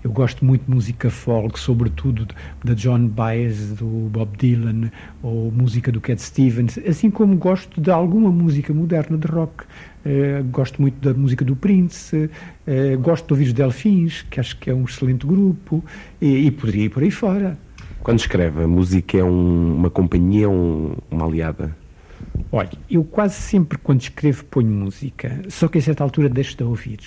eu 0.03 0.11
gosto 0.11 0.43
muito 0.43 0.65
de 0.65 0.71
música 0.71 1.11
folk, 1.11 1.59
sobretudo 1.59 2.27
da 2.65 2.73
John 2.73 3.09
Baez, 3.09 3.73
do 3.73 4.09
Bob 4.11 4.37
Dylan, 4.39 4.91
ou 5.23 5.51
música 5.51 5.93
do 5.93 6.01
Cat 6.01 6.21
Stevens, 6.23 6.79
assim 6.79 7.11
como 7.11 7.37
gosto 7.37 7.79
de 7.79 7.91
alguma 7.91 8.31
música 8.31 8.73
moderna 8.73 9.19
de 9.19 9.27
rock. 9.27 9.65
Uh, 10.03 10.43
gosto 10.45 10.81
muito 10.81 10.99
da 11.07 11.13
música 11.13 11.45
do 11.45 11.55
Prince, 11.55 12.17
uh, 12.17 12.99
gosto 13.01 13.27
de 13.27 13.33
ouvir 13.35 13.45
os 13.49 13.53
Delfins, 13.53 14.23
que 14.31 14.41
acho 14.41 14.57
que 14.57 14.71
é 14.71 14.75
um 14.75 14.85
excelente 14.85 15.27
grupo, 15.27 15.85
e, 16.19 16.47
e 16.47 16.51
poderia 16.51 16.85
ir 16.85 16.89
por 16.89 17.03
aí 17.03 17.11
fora. 17.11 17.59
Quando 18.03 18.19
escreve, 18.19 18.65
a 18.65 18.67
música 18.67 19.19
é 19.19 19.25
um, 19.25 19.77
uma 19.77 19.91
companhia, 19.91 20.49
um, 20.49 20.95
uma 21.11 21.27
aliada? 21.27 21.77
Olha, 22.51 22.71
eu 22.91 23.05
quase 23.05 23.35
sempre 23.35 23.77
quando 23.77 24.01
escrevo 24.01 24.45
ponho 24.47 24.71
música, 24.71 25.43
só 25.49 25.69
que 25.69 25.79
a 25.79 25.83
certa 25.83 26.03
altura 26.03 26.29
deixo 26.29 26.57
de 26.57 26.65
ouvir. 26.65 26.99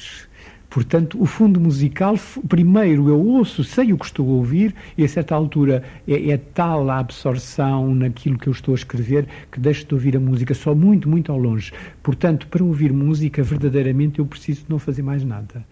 Portanto, 0.69 1.21
o 1.21 1.25
fundo 1.25 1.59
musical, 1.59 2.15
primeiro 2.47 3.09
eu 3.09 3.19
ouço, 3.19 3.63
sei 3.63 3.91
o 3.91 3.97
que 3.97 4.05
estou 4.05 4.27
a 4.29 4.33
ouvir, 4.33 4.73
e 4.95 5.03
a 5.03 5.07
certa 5.07 5.35
altura 5.35 5.83
é, 6.07 6.31
é, 6.31 6.37
tal 6.37 6.89
a 6.89 6.99
absorção 6.99 7.93
naquilo 7.93 8.37
que 8.37 8.47
eu 8.47 8.53
estou 8.53 8.73
a 8.73 8.75
escrever 8.75 9.27
que 9.51 9.59
deixo 9.59 9.85
de 9.85 9.93
ouvir 9.93 10.15
a 10.15 10.19
música 10.19 10.53
só 10.53 10.75
muito, 10.75 11.09
muito 11.09 11.31
ao 11.31 11.37
longe. 11.37 11.71
Portanto, 12.01 12.47
para 12.47 12.63
ouvir 12.63 12.93
música, 12.93 13.41
verdadeiramente 13.43 14.19
eu 14.19 14.25
preciso 14.25 14.65
não 14.69 14.77
fazer 14.79 15.01
mais 15.01 15.23
nada. 15.23 15.65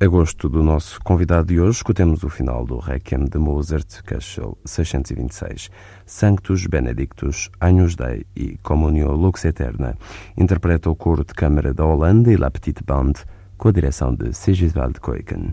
A 0.00 0.06
gosto 0.06 0.48
do 0.48 0.62
nosso 0.62 1.00
convidado 1.02 1.48
de 1.48 1.60
hoje, 1.60 1.78
escutemos 1.78 2.22
o 2.22 2.28
final 2.28 2.64
do 2.64 2.78
Requiem 2.78 3.24
de 3.24 3.36
Mozart, 3.36 4.00
Cashel 4.04 4.56
626, 4.64 5.70
Sanctus 6.06 6.68
Benedictus, 6.68 7.50
Agnus 7.58 7.96
Dei 7.96 8.24
e 8.36 8.56
Communio 8.58 9.10
Lux 9.10 9.44
Eterna. 9.44 9.96
Interpreta 10.36 10.88
o 10.88 10.94
coro 10.94 11.24
de 11.24 11.34
câmara 11.34 11.74
da 11.74 11.84
Holanda 11.84 12.32
e 12.32 12.36
La 12.36 12.48
Petite 12.48 12.84
Bande, 12.84 13.24
com 13.56 13.70
a 13.70 13.72
direção 13.72 14.14
de 14.14 14.32
Sigiswald 14.32 15.00
Koiken. 15.00 15.52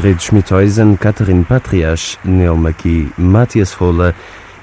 Ingrid 0.00 0.22
Schmidhuisen, 0.22 0.96
Catherine 0.96 1.44
Patrias, 1.44 2.18
Neil 2.24 2.56
McKee, 2.56 3.12
Matthias 3.18 3.78
Holla 3.78 4.14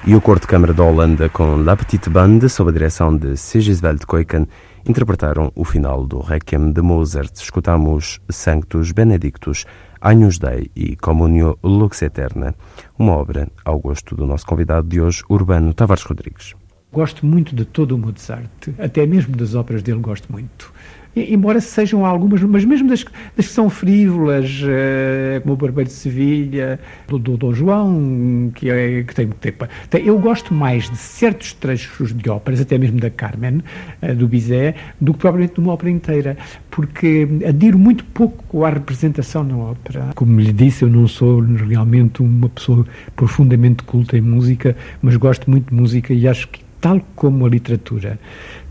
e 0.04 0.16
o 0.16 0.20
Cor 0.20 0.40
de 0.40 0.48
Câmara 0.48 0.74
da 0.74 0.82
Holanda 0.82 1.28
com 1.28 1.54
La 1.62 1.76
Petite 1.76 2.10
Bande, 2.10 2.48
sob 2.48 2.70
a 2.70 2.72
direção 2.72 3.16
de 3.16 3.36
Sigisveld 3.36 4.04
Koiken, 4.04 4.48
interpretaram 4.84 5.52
o 5.54 5.64
final 5.64 6.04
do 6.04 6.18
Requiem 6.18 6.72
de 6.72 6.82
Mozart. 6.82 7.36
Escutamos 7.36 8.20
Sanctus 8.28 8.90
Benedictus, 8.90 9.64
Agnus 10.00 10.40
Dei 10.40 10.72
e 10.74 10.96
Communio 10.96 11.56
Lux 11.62 12.02
Eterna, 12.02 12.52
uma 12.98 13.12
obra 13.12 13.46
ao 13.64 13.78
gosto 13.78 14.16
do 14.16 14.26
nosso 14.26 14.44
convidado 14.44 14.88
de 14.88 15.00
hoje, 15.00 15.22
Urbano 15.30 15.72
Tavares 15.72 16.02
Rodrigues. 16.02 16.56
Gosto 16.92 17.24
muito 17.24 17.54
de 17.54 17.64
todo 17.64 17.92
o 17.92 17.98
Mozart, 17.98 18.70
até 18.76 19.06
mesmo 19.06 19.36
das 19.36 19.54
óperas 19.54 19.84
dele 19.84 20.00
gosto 20.00 20.32
muito 20.32 20.72
embora 21.16 21.60
sejam 21.60 22.04
algumas, 22.04 22.42
mas 22.42 22.64
mesmo 22.64 22.88
das, 22.88 23.04
das 23.36 23.46
que 23.46 23.52
são 23.52 23.68
frívolas, 23.68 24.60
uh, 24.62 25.40
como 25.42 25.54
o 25.54 25.56
Barbeiro 25.56 25.88
de 25.88 25.96
Sevilha, 25.96 26.78
do, 27.08 27.18
do 27.18 27.52
João, 27.52 28.50
que, 28.54 28.70
é, 28.70 29.02
que 29.02 29.14
tem, 29.14 29.28
tem, 29.28 29.52
tem, 29.90 30.06
Eu 30.06 30.18
gosto 30.18 30.54
mais 30.54 30.88
de 30.88 30.96
certos 30.96 31.52
trechos 31.52 32.14
de 32.14 32.28
óperas, 32.30 32.60
até 32.60 32.78
mesmo 32.78 33.00
da 33.00 33.10
Carmen, 33.10 33.62
uh, 34.02 34.14
do 34.14 34.28
Bizet, 34.28 34.76
do 35.00 35.12
que 35.12 35.20
propriamente 35.20 35.54
de 35.54 35.60
uma 35.60 35.72
ópera 35.72 35.90
inteira, 35.90 36.36
porque 36.70 37.28
adiro 37.46 37.78
muito 37.78 38.04
pouco 38.04 38.64
à 38.64 38.70
representação 38.70 39.42
na 39.42 39.56
ópera. 39.56 40.10
Como 40.14 40.40
lhe 40.40 40.52
disse, 40.52 40.82
eu 40.82 40.88
não 40.88 41.08
sou 41.08 41.40
realmente 41.40 42.22
uma 42.22 42.48
pessoa 42.48 42.86
profundamente 43.16 43.82
culta 43.82 44.16
em 44.16 44.20
música, 44.20 44.76
mas 45.02 45.16
gosto 45.16 45.50
muito 45.50 45.70
de 45.70 45.74
música 45.74 46.12
e 46.12 46.28
acho 46.28 46.48
que, 46.48 46.60
tal 46.80 47.00
como 47.16 47.44
a 47.44 47.48
literatura, 47.48 48.18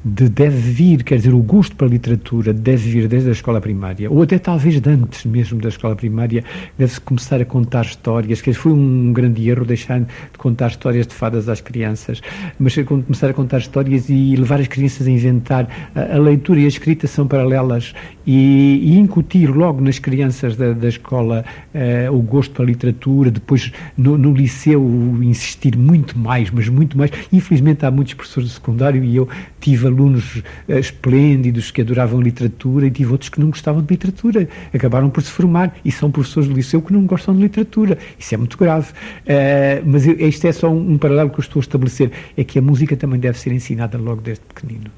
de 0.08 0.30
deve 0.30 0.58
vir, 0.58 1.04
quer 1.04 1.18
dizer, 1.18 1.34
o 1.34 1.40
gosto 1.40 1.76
para 1.76 1.88
a 1.88 1.90
literatura 1.90 2.54
deve 2.54 2.90
vir 2.90 3.08
desde 3.08 3.30
a 3.30 3.32
escola 3.32 3.60
primária, 3.60 4.10
ou 4.10 4.22
até 4.22 4.40
talvez 4.40 4.82
antes 4.88 5.26
mesmo 5.26 5.60
da 5.60 5.70
escola 5.70 5.96
primária, 5.96 6.44
deve-se 6.78 7.02
começar 7.02 7.42
a 7.42 7.46
contar 7.46 7.86
histórias, 7.86 8.42
que 8.42 8.54
foi 8.54 8.72
um 8.72 9.12
grande 9.12 9.50
erro 9.50 9.66
deixar 9.66 10.00
de 10.00 10.38
contar 10.38 10.68
histórias 10.68 11.06
de 11.06 11.14
fadas 11.14 11.50
às 11.50 11.60
crianças, 11.62 12.22
mas 12.60 12.76
começar 12.86 13.30
a 13.30 13.34
contar 13.34 13.58
histórias 13.58 14.10
e 14.10 14.36
levar 14.36 14.60
as 14.60 14.68
crianças 14.68 15.08
a 15.08 15.12
inventar. 15.12 15.68
A, 15.94 16.16
a 16.16 16.20
leitura 16.20 16.60
e 16.60 16.66
a 16.66 16.68
escrita 16.68 17.08
são 17.08 17.28
paralelas 17.28 17.94
e, 18.26 18.94
e 18.94 18.98
incutir 18.98 19.50
logo 19.50 19.82
nas 19.82 20.00
crianças 20.00 20.56
da, 20.56 20.74
da 20.74 20.88
escola 20.88 21.44
uh, 21.74 22.16
o 22.16 22.22
gosto 22.22 22.52
pela 22.52 22.68
literatura, 22.68 23.32
depois 23.32 23.72
no, 23.98 24.18
no 24.18 24.34
liceu 24.34 24.82
insistir 25.22 25.78
muito 25.78 26.18
mais, 26.18 26.50
mas 26.52 26.70
muito 26.70 26.98
mais. 26.98 27.12
Infelizmente 27.32 27.86
há 27.86 27.92
muitos 27.92 28.14
professores 28.14 28.50
de 28.50 28.56
secundário 28.56 29.04
e 29.04 29.16
eu 29.16 29.28
tive 29.60 29.88
alunos 29.98 30.38
uh, 30.38 30.44
esplêndidos 30.80 31.72
que 31.72 31.82
adoravam 31.82 32.22
literatura 32.22 32.86
e 32.86 32.92
tive 32.92 33.12
outros 33.12 33.30
que 33.30 33.40
não 33.40 33.50
gostavam 33.50 33.82
de 33.82 33.94
literatura. 33.94 34.48
Acabaram 34.74 35.10
por 35.10 35.24
se 35.24 35.32
formar 35.32 35.76
e 35.84 35.92
são 35.92 36.12
professores 36.12 36.48
do 36.48 36.56
liceu 36.56 36.82
que 36.82 36.94
não 36.94 37.06
gostam 37.06 37.36
de 37.36 37.42
literatura. 37.42 37.98
Isso 38.18 38.36
é 38.36 38.38
muito 38.38 38.58
grave. 38.58 38.92
Uh, 38.92 39.84
mas 39.86 40.06
este 40.06 40.48
é 40.48 40.52
só 40.52 40.70
um, 40.70 40.94
um 40.94 40.98
paralelo 40.98 41.30
que 41.30 41.40
eu 41.40 41.44
estou 41.44 41.60
a 41.60 41.64
estabelecer. 41.64 42.12
É 42.36 42.44
que 42.44 42.60
a 42.60 42.62
música 42.62 42.96
também 42.96 43.20
deve 43.20 43.40
ser 43.40 43.52
ensinada 43.52 43.98
logo 43.98 44.22
desde 44.22 44.44
pequenino. 44.46 44.92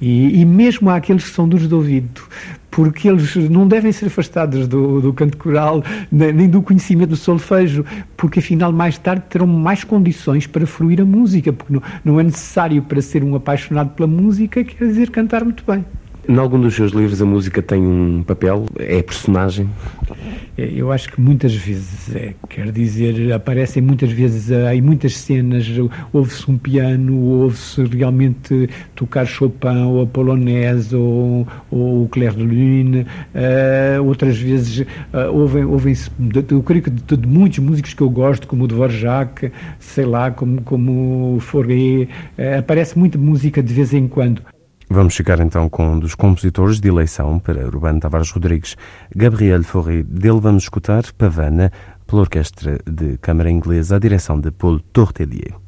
E, 0.00 0.40
e, 0.40 0.44
mesmo 0.44 0.90
àqueles 0.90 1.24
que 1.24 1.30
são 1.30 1.48
duros 1.48 1.68
de 1.68 1.74
ouvido, 1.74 2.22
porque 2.70 3.08
eles 3.08 3.34
não 3.50 3.66
devem 3.66 3.90
ser 3.90 4.06
afastados 4.06 4.68
do, 4.68 5.00
do 5.00 5.12
canto 5.12 5.36
coral, 5.36 5.82
nem 6.12 6.48
do 6.48 6.62
conhecimento 6.62 7.10
do 7.10 7.16
solfejo, 7.16 7.84
porque 8.16 8.38
afinal 8.38 8.72
mais 8.72 8.96
tarde 8.96 9.24
terão 9.28 9.46
mais 9.46 9.82
condições 9.82 10.46
para 10.46 10.66
fruir 10.66 11.00
a 11.00 11.04
música, 11.04 11.52
porque 11.52 11.72
não, 11.72 11.82
não 12.04 12.20
é 12.20 12.22
necessário 12.22 12.80
para 12.82 13.02
ser 13.02 13.24
um 13.24 13.34
apaixonado 13.34 13.90
pela 13.90 14.06
música, 14.06 14.62
quer 14.62 14.86
dizer 14.86 15.10
cantar 15.10 15.44
muito 15.44 15.64
bem. 15.66 15.84
Em 16.28 16.36
algum 16.36 16.60
dos 16.60 16.74
seus 16.74 16.92
livros 16.92 17.22
a 17.22 17.24
música 17.24 17.62
tem 17.62 17.80
um 17.80 18.22
papel? 18.22 18.66
É 18.78 19.02
personagem? 19.02 19.66
Eu 20.58 20.92
acho 20.92 21.10
que 21.10 21.18
muitas 21.18 21.54
vezes 21.54 22.14
é, 22.14 22.34
quer 22.50 22.70
dizer, 22.70 23.32
aparecem 23.32 23.80
muitas 23.80 24.10
vezes 24.10 24.50
eh, 24.50 24.74
em 24.74 24.82
muitas 24.82 25.16
cenas, 25.16 25.66
ouve-se 26.12 26.50
um 26.50 26.58
piano, 26.58 27.16
ouve-se 27.16 27.82
realmente 27.84 28.68
tocar 28.94 29.24
Chopin 29.24 29.84
ou 29.86 30.02
a 30.02 30.06
Polonaise 30.06 30.94
ou, 30.94 31.48
ou 31.70 32.04
o 32.04 32.08
Clair 32.08 32.34
de 32.34 32.42
Lune, 32.42 33.06
uh, 33.34 34.04
outras 34.04 34.36
vezes 34.36 34.80
uh, 34.80 35.32
ouvem, 35.32 35.64
ouvem-se, 35.64 36.10
eu 36.50 36.62
creio 36.62 36.82
que 36.82 36.90
de, 36.90 37.16
de, 37.16 37.26
muitos 37.26 37.60
músicos 37.60 37.94
que 37.94 38.02
eu 38.02 38.10
gosto, 38.10 38.46
como 38.46 38.64
o 38.64 38.68
Dvorak, 38.68 39.50
sei 39.78 40.04
lá, 40.04 40.30
como, 40.30 40.60
como 40.60 41.38
Fauré, 41.40 42.02
uh, 42.36 42.58
aparece 42.58 42.98
muita 42.98 43.16
música 43.16 43.62
de 43.62 43.72
vez 43.72 43.94
em 43.94 44.06
quando. 44.06 44.42
Vamos 44.90 45.12
chegar 45.12 45.38
então 45.40 45.68
com 45.68 45.86
um 45.86 45.98
dos 45.98 46.14
compositores 46.14 46.80
de 46.80 46.88
eleição 46.88 47.38
para 47.38 47.66
Urbano 47.66 48.00
Tavares 48.00 48.30
Rodrigues, 48.30 48.74
Gabriel 49.14 49.62
Fauré. 49.62 50.02
Dele 50.02 50.40
vamos 50.40 50.62
escutar 50.62 51.04
Pavana, 51.12 51.70
pela 52.06 52.22
Orquestra 52.22 52.78
de 52.90 53.18
Câmara 53.18 53.50
Inglesa, 53.50 53.96
a 53.96 53.98
direção 53.98 54.40
de 54.40 54.50
Paul 54.50 54.80
Tortelier. 54.80 55.67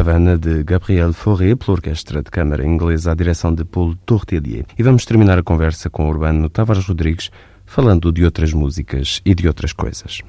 Copacabana 0.00 0.38
de 0.38 0.64
Gabriel 0.64 1.12
Fauré, 1.12 1.54
pela 1.54 1.72
Orquestra 1.72 2.22
de 2.22 2.30
Câmara 2.30 2.66
Inglesa, 2.66 3.12
à 3.12 3.14
direção 3.14 3.54
de 3.54 3.66
Paul 3.66 3.94
Tourtellier. 4.06 4.64
E 4.78 4.82
vamos 4.82 5.04
terminar 5.04 5.38
a 5.38 5.42
conversa 5.42 5.90
com 5.90 6.06
o 6.06 6.08
Urbano 6.08 6.48
Tavares 6.48 6.86
Rodrigues, 6.86 7.30
falando 7.66 8.10
de 8.10 8.24
outras 8.24 8.54
músicas 8.54 9.20
e 9.26 9.34
de 9.34 9.46
outras 9.46 9.74
coisas. 9.74 10.22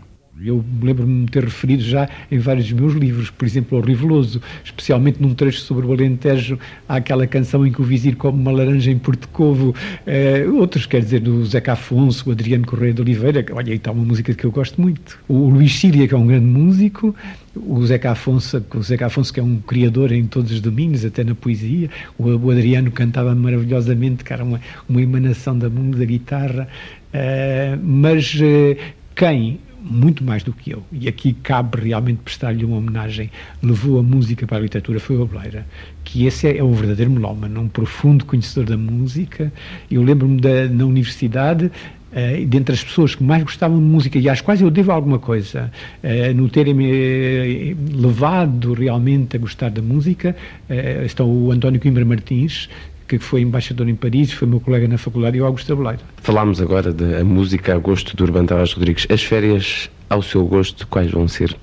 Eu 0.43 0.65
lembro-me 0.81 1.25
de 1.25 1.31
ter 1.31 1.43
referido 1.43 1.83
já 1.83 2.09
em 2.29 2.37
vários 2.37 2.69
dos 2.69 2.79
meus 2.79 2.93
livros, 2.95 3.29
por 3.29 3.45
exemplo, 3.45 3.77
ao 3.77 3.83
Riveloso, 3.83 4.41
especialmente 4.63 5.21
num 5.21 5.33
trecho 5.33 5.61
sobre 5.61 5.85
o 5.85 5.93
Alentejo, 5.93 6.59
há 6.89 6.95
aquela 6.95 7.25
canção 7.25 7.65
em 7.65 7.71
que 7.71 7.79
o 7.79 7.85
vizir 7.85 8.17
come 8.17 8.41
uma 8.41 8.51
laranja 8.51 8.91
em 8.91 8.97
Porto 8.97 9.29
Covo, 9.29 9.73
eh, 10.05 10.45
outros, 10.51 10.85
quer 10.85 10.99
dizer, 10.99 11.21
do 11.21 11.45
Zeca 11.45 11.73
Afonso, 11.73 12.27
o 12.27 12.31
Adriano 12.31 12.65
Correia 12.65 12.93
de 12.93 13.01
Oliveira, 13.01 13.45
olha, 13.53 13.71
aí 13.71 13.77
está 13.77 13.91
uma 13.91 14.03
música 14.03 14.33
que 14.33 14.43
eu 14.43 14.51
gosto 14.51 14.81
muito. 14.81 15.19
O 15.29 15.47
Luís 15.47 15.79
Síria, 15.79 16.07
que 16.07 16.13
é 16.13 16.17
um 16.17 16.25
grande 16.25 16.45
músico, 16.45 17.15
o 17.55 17.85
Zeca 17.85 18.11
Afonso, 18.11 18.63
o 18.73 18.81
Zeca 18.81 19.07
Afonso 19.07 19.33
que 19.33 19.39
é 19.39 19.43
um 19.43 19.57
criador 19.59 20.11
em 20.11 20.25
todos 20.25 20.51
os 20.51 20.61
domínios, 20.61 21.03
até 21.03 21.23
na 21.23 21.35
poesia, 21.35 21.89
o, 22.17 22.49
Adriano 22.49 22.91
cantava 22.91 23.35
maravilhosamente, 23.35 24.23
que 24.23 24.31
era 24.31 24.43
uma, 24.43 24.61
uma 24.87 25.01
emanação 25.01 25.57
da, 25.57 25.67
da 25.67 26.05
guitarra, 26.05 26.67
eh, 27.13 27.77
mas 27.81 28.37
eh, 28.41 28.77
quem? 29.15 29.59
Muito 29.83 30.23
mais 30.23 30.43
do 30.43 30.53
que 30.53 30.69
eu, 30.69 30.83
e 30.91 31.07
aqui 31.07 31.33
cabe 31.33 31.81
realmente 31.81 32.19
prestar-lhe 32.19 32.63
uma 32.63 32.77
homenagem, 32.77 33.31
levou 33.63 33.99
a 33.99 34.03
música 34.03 34.45
para 34.45 34.57
a 34.57 34.59
literatura 34.59 34.99
foi 34.99 35.17
o 35.17 35.23
Ableira, 35.23 35.65
que 36.03 36.27
esse 36.27 36.47
é, 36.47 36.57
é 36.57 36.63
um 36.63 36.71
verdadeiro 36.71 37.09
melómano, 37.09 37.61
um 37.61 37.67
profundo 37.67 38.23
conhecedor 38.23 38.65
da 38.65 38.77
música. 38.77 39.51
Eu 39.89 40.03
lembro-me 40.03 40.39
na 40.69 40.85
universidade, 40.85 41.71
Uh, 42.11 42.45
dentre 42.45 42.75
as 42.75 42.83
pessoas 42.83 43.15
que 43.15 43.23
mais 43.23 43.41
gostavam 43.41 43.77
de 43.77 43.85
música 43.85 44.19
e 44.19 44.27
às 44.27 44.41
quais 44.41 44.59
eu 44.59 44.69
devo 44.69 44.91
alguma 44.91 45.17
coisa, 45.17 45.71
uh, 46.03 46.33
no 46.35 46.49
terem-me 46.49 46.91
eh, 46.91 47.75
levado 47.93 48.73
realmente 48.73 49.37
a 49.37 49.39
gostar 49.39 49.69
da 49.69 49.81
música, 49.81 50.35
uh, 50.69 51.05
estão 51.05 51.31
o 51.31 51.51
António 51.51 51.79
Coimbra 51.79 52.03
Martins, 52.03 52.67
que 53.07 53.17
foi 53.17 53.41
embaixador 53.41 53.87
em 53.87 53.95
Paris, 53.95 54.33
foi 54.33 54.45
meu 54.45 54.59
colega 54.59 54.89
na 54.89 54.97
faculdade, 54.97 55.37
e 55.37 55.41
o 55.41 55.45
Augusto 55.45 55.67
Tabuleiro. 55.67 55.99
Falámos 56.17 56.61
agora 56.61 56.91
da 56.91 57.23
música 57.23 57.75
a 57.75 57.77
gosto 57.77 58.15
do 58.15 58.23
Urbano 58.23 58.47
Tavares 58.47 58.73
Rodrigues. 58.73 59.07
As 59.09 59.23
férias, 59.23 59.89
ao 60.09 60.21
seu 60.21 60.45
gosto, 60.45 60.85
quais 60.87 61.09
vão 61.11 61.27
ser? 61.29 61.55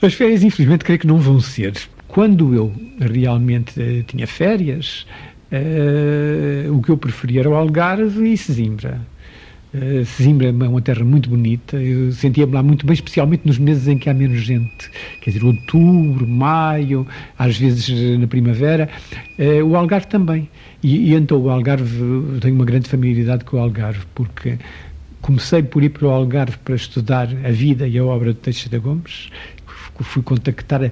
As 0.00 0.14
férias, 0.14 0.42
infelizmente, 0.42 0.84
creio 0.84 0.98
que 0.98 1.06
não 1.06 1.18
vão 1.18 1.40
ser. 1.40 1.74
Quando 2.06 2.54
eu 2.54 2.72
realmente 2.98 4.04
tinha 4.06 4.26
férias, 4.26 5.06
uh, 5.52 6.76
o 6.76 6.82
que 6.82 6.90
eu 6.90 6.96
preferia 6.96 7.40
era 7.40 7.50
o 7.50 7.54
Algarve 7.54 8.32
e 8.32 8.36
Sesimbra. 8.36 9.00
Uh, 9.74 10.04
Sesimbra 10.04 10.48
é 10.48 10.50
uma 10.50 10.80
terra 10.80 11.04
muito 11.04 11.28
bonita, 11.28 11.76
eu 11.76 12.10
sentia-me 12.12 12.54
lá 12.54 12.62
muito 12.62 12.86
bem, 12.86 12.94
especialmente 12.94 13.46
nos 13.46 13.58
meses 13.58 13.86
em 13.86 13.98
que 13.98 14.08
há 14.08 14.14
menos 14.14 14.40
gente, 14.40 14.90
quer 15.20 15.30
dizer, 15.30 15.44
outubro, 15.44 16.26
maio, 16.26 17.06
às 17.38 17.58
vezes 17.58 18.18
na 18.18 18.26
primavera, 18.26 18.88
uh, 19.38 19.64
o 19.64 19.76
Algarve 19.76 20.06
também. 20.06 20.48
E, 20.82 21.10
e, 21.10 21.14
então 21.14 21.38
o 21.38 21.50
Algarve, 21.50 22.00
eu 22.00 22.38
tenho 22.40 22.54
uma 22.54 22.64
grande 22.64 22.88
familiaridade 22.88 23.44
com 23.44 23.58
o 23.58 23.60
Algarve, 23.60 24.06
porque 24.14 24.58
comecei 25.20 25.62
por 25.62 25.82
ir 25.82 25.90
para 25.90 26.06
o 26.06 26.10
Algarve 26.10 26.56
para 26.58 26.74
estudar 26.74 27.28
a 27.44 27.50
vida 27.50 27.86
e 27.86 27.98
a 27.98 28.04
obra 28.04 28.32
de 28.32 28.38
Teixeira 28.38 28.78
Gomes, 28.78 29.30
fui 30.04 30.22
contactar, 30.22 30.82
uh, 30.82 30.90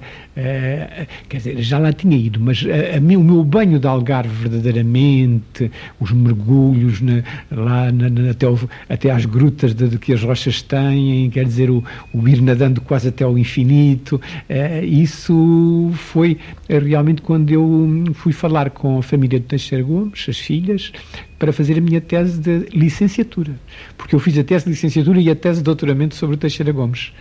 quer 1.28 1.36
dizer, 1.36 1.60
já 1.62 1.78
lá 1.78 1.92
tinha 1.92 2.16
ido, 2.16 2.40
mas 2.40 2.64
a, 2.64 2.96
a 2.96 3.18
o 3.18 3.24
meu 3.24 3.44
banho 3.44 3.78
de 3.78 3.86
Algarve 3.86 4.48
verdadeiramente, 4.48 5.70
os 6.00 6.12
mergulhos 6.12 7.00
na, 7.00 7.22
lá 7.50 7.90
na, 7.92 8.10
na, 8.10 8.30
até, 8.30 8.48
o, 8.48 8.58
até 8.88 9.10
às 9.10 9.24
grutas 9.24 9.74
de, 9.74 9.88
de, 9.88 9.98
que 9.98 10.12
as 10.12 10.22
rochas 10.22 10.62
têm, 10.62 11.30
quer 11.30 11.44
dizer, 11.44 11.70
o, 11.70 11.82
o 12.12 12.28
ir 12.28 12.40
nadando 12.42 12.80
quase 12.80 13.08
até 13.08 13.24
ao 13.24 13.38
infinito, 13.38 14.16
uh, 14.16 14.84
isso 14.84 15.90
foi 15.94 16.38
realmente 16.68 17.22
quando 17.22 17.50
eu 17.50 18.04
fui 18.14 18.32
falar 18.32 18.70
com 18.70 18.98
a 18.98 19.02
família 19.02 19.38
de 19.38 19.46
Teixeira 19.46 19.84
Gomes, 19.84 20.26
as 20.28 20.38
filhas, 20.38 20.92
para 21.38 21.52
fazer 21.52 21.78
a 21.78 21.80
minha 21.80 22.00
tese 22.00 22.40
de 22.40 22.66
licenciatura, 22.72 23.52
porque 23.96 24.14
eu 24.14 24.18
fiz 24.18 24.38
a 24.38 24.44
tese 24.44 24.64
de 24.64 24.70
licenciatura 24.70 25.20
e 25.20 25.30
a 25.30 25.36
tese 25.36 25.58
de 25.58 25.64
doutoramento 25.64 26.14
sobre 26.14 26.36
o 26.36 26.38
Teixeira 26.38 26.72
Gomes. 26.72 27.12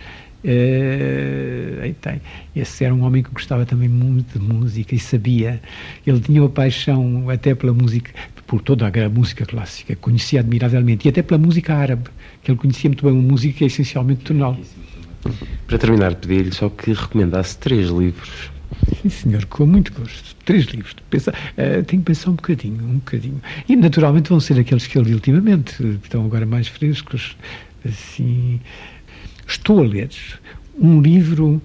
Uh, 0.46 1.82
aí 1.82 1.92
tem. 1.94 2.22
Esse 2.54 2.84
era 2.84 2.94
um 2.94 3.02
homem 3.02 3.20
que 3.20 3.30
gostava 3.30 3.66
também 3.66 3.88
muito 3.88 4.38
de 4.38 4.44
música 4.44 4.94
e 4.94 4.98
sabia. 4.98 5.60
Ele 6.06 6.20
tinha 6.20 6.40
uma 6.40 6.48
paixão 6.48 7.28
até 7.28 7.52
pela 7.52 7.74
música, 7.74 8.12
por 8.46 8.60
toda 8.60 8.86
a 8.86 9.08
música 9.08 9.44
clássica, 9.44 9.96
conhecia 9.96 10.38
admiravelmente, 10.38 11.08
e 11.08 11.10
até 11.10 11.20
pela 11.20 11.36
música 11.36 11.74
árabe, 11.74 12.10
que 12.44 12.52
ele 12.52 12.58
conhecia 12.58 12.88
muito 12.88 13.04
bem 13.04 13.12
uma 13.12 13.22
música 13.22 13.64
é 13.64 13.66
essencialmente 13.66 14.22
tonal. 14.22 14.56
Para 15.66 15.78
terminar, 15.78 16.14
pedi-lhe 16.14 16.52
só 16.52 16.68
que 16.68 16.92
recomendasse 16.92 17.58
três 17.58 17.88
livros. 17.88 18.52
Sim, 19.02 19.08
senhor, 19.08 19.44
com 19.46 19.66
muito 19.66 19.92
gosto. 19.92 20.36
Três 20.44 20.66
livros. 20.66 20.94
Pensa, 21.10 21.32
uh, 21.32 21.82
tenho 21.84 22.02
que 22.02 22.06
pensar 22.06 22.30
um 22.30 22.34
bocadinho, 22.34 22.84
um 22.84 22.98
bocadinho. 22.98 23.40
E 23.68 23.74
naturalmente 23.74 24.28
vão 24.28 24.38
ser 24.38 24.60
aqueles 24.60 24.86
que 24.86 24.96
eu 24.96 25.02
li 25.02 25.12
ultimamente, 25.12 25.74
que 25.74 26.04
estão 26.04 26.24
agora 26.24 26.46
mais 26.46 26.68
frescos. 26.68 27.36
Assim. 27.84 28.60
Estou 29.46 29.80
a 29.80 29.86
ler 29.86 30.10
um 30.78 31.00
livro 31.00 31.60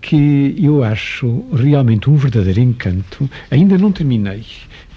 que 0.00 0.54
eu 0.58 0.84
acho 0.84 1.44
realmente 1.54 2.10
um 2.10 2.16
verdadeiro 2.16 2.60
encanto, 2.60 3.28
ainda 3.50 3.78
não 3.78 3.90
terminei, 3.90 4.44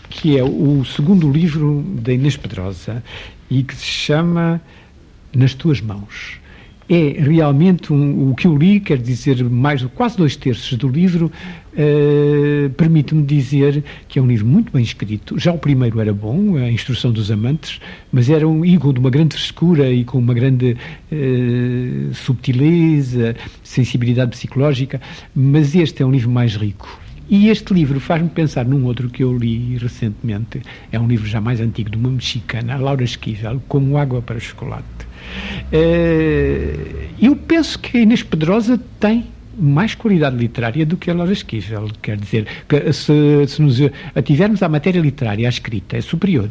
que 0.10 0.38
é 0.38 0.44
o 0.44 0.84
segundo 0.84 1.32
livro 1.32 1.84
da 2.02 2.14
Inês 2.14 2.36
Pedrosa 2.36 3.04
e 3.50 3.64
que 3.64 3.76
se 3.76 3.86
chama 3.86 4.62
Nas 5.34 5.54
Tuas 5.54 5.80
Mãos 5.80 6.40
é 6.88 7.16
realmente 7.20 7.92
um, 7.92 8.30
o 8.30 8.36
que 8.36 8.46
eu 8.48 8.56
li, 8.56 8.80
quer 8.80 9.00
dizer, 9.00 9.44
mais 9.44 9.84
quase 9.96 10.18
dois 10.18 10.36
terços 10.36 10.78
do 10.78 10.88
livro, 10.88 11.32
uh, 11.74 12.70
permite-me 12.72 13.24
dizer 13.24 13.84
que 14.08 14.20
é 14.20 14.22
um 14.22 14.28
livro 14.28 14.46
muito 14.46 14.72
bem 14.72 14.84
escrito. 14.84 15.38
Já 15.40 15.52
o 15.52 15.58
primeiro 15.58 16.00
era 16.00 16.14
bom, 16.14 16.58
a 16.58 16.72
Instrução 16.72 17.12
dos 17.12 17.32
Amantes, 17.32 17.80
mas 18.12 18.30
era 18.30 18.48
um 18.48 18.64
higo 18.64 18.94
de 18.94 19.00
uma 19.00 19.10
grande 19.10 19.36
frescura 19.36 19.92
e 19.92 20.04
com 20.04 20.20
uma 20.20 20.34
grande 20.34 20.78
uh, 21.12 22.14
subtileza, 22.14 23.36
sensibilidade 23.64 24.32
psicológica, 24.32 25.02
mas 25.36 25.76
este 25.76 26.04
é 26.04 26.06
um 26.06 26.12
livro 26.12 26.30
mais 26.30 26.56
rico. 26.56 27.02
E 27.28 27.50
este 27.50 27.74
livro 27.74 28.00
faz-me 28.00 28.30
pensar 28.30 28.66
num 28.66 28.86
outro 28.86 29.10
que 29.10 29.24
eu 29.24 29.36
li 29.36 29.76
recentemente. 29.80 30.62
É 30.92 31.00
um 31.00 31.08
livro 31.08 31.26
já 31.26 31.42
mais 31.42 31.60
antigo, 31.60 31.90
de 31.90 31.98
uma 31.98 32.12
mexicana, 32.12 32.78
Laura 32.78 33.04
Esquivel, 33.04 33.60
Como 33.68 33.98
Água 33.98 34.22
para 34.22 34.40
Chocolate 34.40 35.15
eu 37.22 37.36
penso 37.36 37.80
que 37.80 37.98
a 37.98 38.02
Inês 38.02 38.24
Pedrosa 38.24 38.80
tem 39.00 39.26
mais 39.58 39.96
qualidade 39.96 40.36
literária 40.36 40.86
do 40.86 40.98
que 40.98 41.10
a 41.10 41.14
Laura 41.14 41.32
Esquivel. 41.32 41.88
Quer 42.02 42.18
dizer, 42.18 42.46
que 42.68 42.92
se, 42.92 43.48
se 43.48 43.62
nos 43.62 43.78
ativermos 44.14 44.62
à 44.62 44.70
matéria 44.70 45.00
literária, 45.00 45.48
à 45.48 45.50
escrita, 45.50 45.98
é 45.98 46.02
superior. 46.02 46.50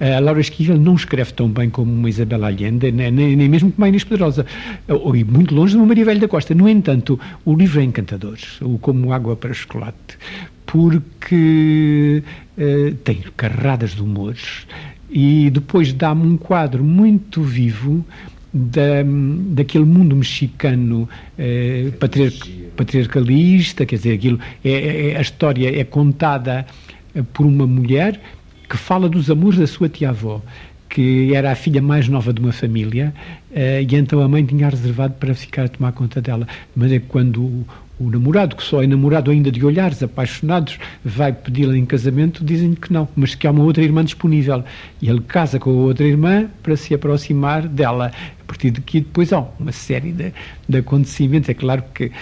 A 0.00 0.20
Laura 0.20 0.40
Esquivel 0.40 0.78
não 0.78 0.94
escreve 0.94 1.32
tão 1.32 1.48
bem 1.48 1.70
como 1.70 1.92
uma 1.92 2.08
Isabela 2.08 2.48
Allende, 2.48 2.92
nem, 2.92 3.10
nem 3.10 3.48
mesmo 3.48 3.72
como 3.72 3.84
a 3.84 3.88
Inês 3.88 4.04
Pedrosa, 4.04 4.44
e 4.88 5.24
muito 5.24 5.54
longe 5.54 5.72
de 5.72 5.78
uma 5.78 5.86
Maria 5.86 6.04
Velha 6.04 6.20
da 6.20 6.28
Costa. 6.28 6.54
No 6.54 6.68
entanto, 6.68 7.18
o 7.44 7.54
livro 7.54 7.80
é 7.80 7.84
encantador, 7.84 8.38
o 8.60 8.78
Como 8.78 9.12
Água 9.12 9.36
para 9.36 9.54
Chocolate, 9.54 10.18
porque 10.66 12.22
uh, 12.58 12.94
tem 12.96 13.22
carradas 13.36 13.92
de 13.94 14.02
humores 14.02 14.66
e 15.10 15.50
depois 15.50 15.92
dá-me 15.92 16.26
um 16.26 16.36
quadro 16.36 16.82
muito 16.82 17.42
vivo 17.42 18.04
da, 18.52 19.02
daquele 19.50 19.84
mundo 19.84 20.16
mexicano 20.16 21.08
eh, 21.38 21.90
patriarcalista, 22.76 23.84
quer 23.84 23.96
dizer, 23.96 24.14
aquilo, 24.14 24.40
é, 24.64 24.70
é, 24.70 25.10
é, 25.10 25.16
a 25.16 25.20
história 25.20 25.78
é 25.78 25.84
contada 25.84 26.66
eh, 27.14 27.22
por 27.32 27.44
uma 27.44 27.66
mulher 27.66 28.20
que 28.68 28.76
fala 28.76 29.08
dos 29.08 29.30
amores 29.30 29.58
da 29.58 29.66
sua 29.66 29.88
tia-avó, 29.88 30.42
que 30.88 31.34
era 31.34 31.52
a 31.52 31.54
filha 31.54 31.82
mais 31.82 32.08
nova 32.08 32.32
de 32.32 32.40
uma 32.40 32.52
família, 32.52 33.14
eh, 33.54 33.82
e 33.82 33.96
então 33.96 34.20
a 34.20 34.28
mãe 34.28 34.44
tinha 34.44 34.68
reservado 34.68 35.14
para 35.14 35.34
ficar 35.34 35.64
a 35.64 35.68
tomar 35.68 35.92
conta 35.92 36.20
dela. 36.20 36.48
Mas 36.74 36.92
é 36.92 36.98
quando 36.98 37.42
o 37.42 37.66
namorado, 37.98 38.56
que 38.56 38.62
só 38.62 38.82
é 38.82 38.86
namorado 38.86 39.30
ainda 39.30 39.50
de 39.50 39.64
olhares 39.64 40.02
apaixonados, 40.02 40.78
vai 41.04 41.32
pedi-la 41.32 41.76
em 41.76 41.86
casamento, 41.86 42.44
dizem-lhe 42.44 42.76
que 42.76 42.92
não, 42.92 43.08
mas 43.16 43.34
que 43.34 43.46
há 43.46 43.50
uma 43.50 43.64
outra 43.64 43.82
irmã 43.82 44.04
disponível. 44.04 44.62
E 45.00 45.08
ele 45.08 45.20
casa 45.20 45.58
com 45.58 45.70
a 45.70 45.72
outra 45.72 46.06
irmã 46.06 46.46
para 46.62 46.76
se 46.76 46.94
aproximar 46.94 47.66
dela. 47.66 48.12
A 48.40 48.44
partir 48.46 48.70
daqui, 48.70 49.00
depois 49.00 49.32
há 49.32 49.44
uma 49.58 49.72
série 49.72 50.12
de, 50.12 50.32
de 50.68 50.78
acontecimentos. 50.78 51.48
É 51.48 51.54
claro 51.54 51.82
que 51.94 52.06
uh, 52.06 52.12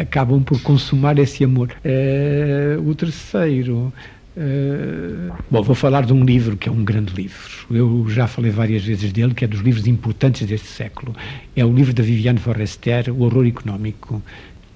acabam 0.00 0.42
por 0.42 0.60
consumar 0.62 1.18
esse 1.18 1.44
amor. 1.44 1.70
Uh, 1.84 2.88
o 2.88 2.94
terceiro. 2.94 3.92
Uh, 4.36 5.32
bom, 5.50 5.62
vou 5.62 5.74
falar 5.74 6.04
de 6.04 6.12
um 6.12 6.24
livro 6.24 6.56
que 6.56 6.68
é 6.68 6.72
um 6.72 6.84
grande 6.84 7.12
livro. 7.14 7.66
Eu 7.70 8.06
já 8.08 8.26
falei 8.26 8.50
várias 8.50 8.84
vezes 8.84 9.12
dele, 9.12 9.34
que 9.34 9.44
é 9.44 9.48
dos 9.48 9.60
livros 9.60 9.86
importantes 9.86 10.46
deste 10.46 10.68
século. 10.68 11.14
É 11.54 11.64
o 11.64 11.72
livro 11.72 11.92
da 11.92 12.02
Viviane 12.02 12.38
Forrester, 12.38 13.12
O 13.12 13.22
Horror 13.22 13.46
Económico 13.46 14.22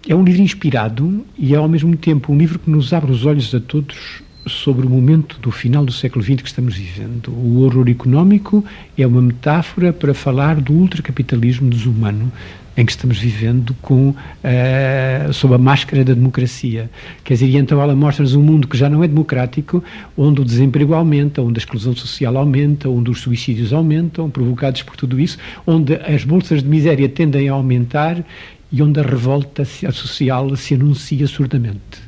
é 0.08 0.14
um 0.14 0.24
livro 0.24 0.42
inspirado 0.42 1.24
e 1.38 1.54
é 1.54 1.56
ao 1.56 1.68
mesmo 1.68 1.96
tempo 1.96 2.32
um 2.32 2.36
livro 2.36 2.58
que 2.58 2.70
nos 2.70 2.92
abre 2.92 3.12
os 3.12 3.24
olhos 3.24 3.54
a 3.54 3.60
todos 3.60 4.22
sobre 4.46 4.86
o 4.86 4.90
momento 4.90 5.38
do 5.40 5.52
final 5.52 5.84
do 5.84 5.92
século 5.92 6.24
XX 6.24 6.42
que 6.42 6.48
estamos 6.48 6.74
vivendo. 6.74 7.30
O 7.30 7.62
horror 7.62 7.88
económico 7.88 8.64
é 8.98 9.06
uma 9.06 9.22
metáfora 9.22 9.92
para 9.92 10.12
falar 10.12 10.60
do 10.60 10.72
ultracapitalismo 10.72 11.70
desumano 11.70 12.32
em 12.76 12.86
que 12.86 12.92
estamos 12.92 13.18
vivendo 13.18 13.76
com, 13.82 14.08
uh, 14.10 15.32
sob 15.32 15.54
a 15.54 15.58
máscara 15.58 16.02
da 16.02 16.14
democracia. 16.14 16.90
Quer 17.22 17.34
dizer, 17.34 17.54
então 17.56 17.80
ela 17.80 17.94
mostra-nos 17.94 18.34
um 18.34 18.42
mundo 18.42 18.66
que 18.66 18.76
já 18.78 18.88
não 18.88 19.04
é 19.04 19.08
democrático, 19.08 19.84
onde 20.16 20.40
o 20.40 20.44
desemprego 20.44 20.94
aumenta, 20.94 21.42
onde 21.42 21.58
a 21.58 21.60
exclusão 21.60 21.94
social 21.94 22.36
aumenta, 22.36 22.88
onde 22.88 23.10
os 23.10 23.20
suicídios 23.20 23.72
aumentam, 23.74 24.30
provocados 24.30 24.82
por 24.82 24.96
tudo 24.96 25.20
isso, 25.20 25.36
onde 25.66 25.94
as 25.96 26.24
bolsas 26.24 26.62
de 26.62 26.68
miséria 26.68 27.08
tendem 27.08 27.48
a 27.48 27.52
aumentar 27.52 28.24
e 28.72 28.82
onde 28.82 29.00
a 29.00 29.02
revolta 29.02 29.64
social 29.64 30.56
se 30.56 30.74
anuncia 30.74 31.26
surdamente. 31.26 32.00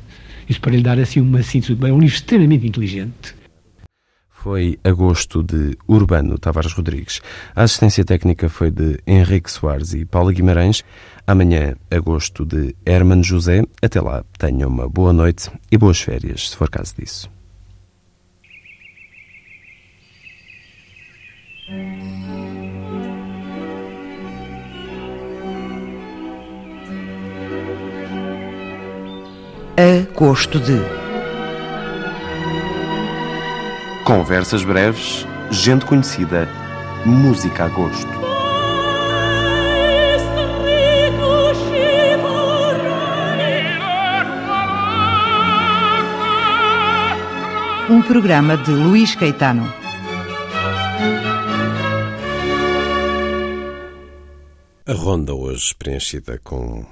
Isso 0.49 0.61
para 0.61 0.73
lhe 0.73 0.83
dar 0.83 0.99
assim 0.99 1.21
uma 1.21 1.43
síntese. 1.43 1.77
É 1.81 1.93
um 1.93 1.99
livro 1.99 2.15
extremamente 2.15 2.67
inteligente. 2.67 3.35
Foi 4.31 4.79
agosto 4.85 5.43
de 5.43 5.77
Urbano 5.89 6.39
Tavares 6.39 6.73
Rodrigues. 6.73 7.21
A 7.57 7.63
assistência 7.63 8.05
técnica 8.05 8.49
foi 8.49 8.71
de 8.71 8.99
Henrique 9.07 9.51
Soares 9.51 9.95
e 9.95 10.05
Paula 10.05 10.33
Guimarães. 10.33 10.85
Amanhã, 11.27 11.75
agosto 11.91 12.45
de 12.45 12.75
Herman 12.85 13.23
José. 13.23 13.63
Até 13.81 14.01
lá, 14.03 14.23
tenham 14.39 14.69
uma 14.69 14.87
boa 14.87 15.15
noite 15.15 15.51
e 15.73 15.79
boas 15.79 15.99
férias, 15.99 16.51
se 16.51 16.57
for 16.57 16.69
caso 16.69 16.95
disso. 16.99 17.31
Agosto 29.77 30.61
de 30.61 30.79
Conversas 34.05 34.63
breves, 34.63 35.27
gente 35.51 35.85
conhecida, 35.85 36.49
música 37.05 37.65
a 37.65 37.69
gosto. 37.69 38.07
Um 47.91 48.01
programa 48.03 48.57
de 48.57 48.71
Luís 48.71 49.17
Caetano. 49.17 49.75
A 54.87 54.93
ronda 54.93 55.35
hoje 55.35 55.75
preenchida 55.77 56.39
com 56.45 56.87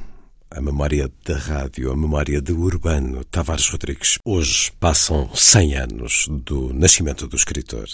a 0.55 0.61
memória 0.61 1.11
da 1.25 1.39
rádio, 1.39 1.91
a 1.91 1.97
memória 1.97 2.41
de 2.41 2.53
Urbano 2.53 3.25
Tavares 3.25 3.69
Rodrigues. 3.69 4.19
Hoje 4.25 4.71
passam 4.79 5.31
100 5.35 5.75
anos 5.77 6.29
do 6.29 6.73
nascimento 6.75 7.27
do 7.27 7.37
escritor. 7.37 7.89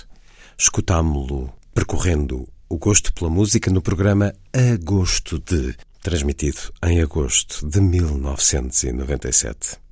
Escutámo-lo 0.58 1.52
percorrendo 1.72 2.48
o 2.68 2.76
gosto 2.76 3.12
pela 3.12 3.30
música 3.30 3.70
no 3.70 3.80
programa 3.80 4.34
Agosto 4.52 5.38
de, 5.38 5.76
transmitido 6.02 6.58
em 6.82 7.00
agosto 7.00 7.64
de 7.66 7.80
1997. 7.80 9.78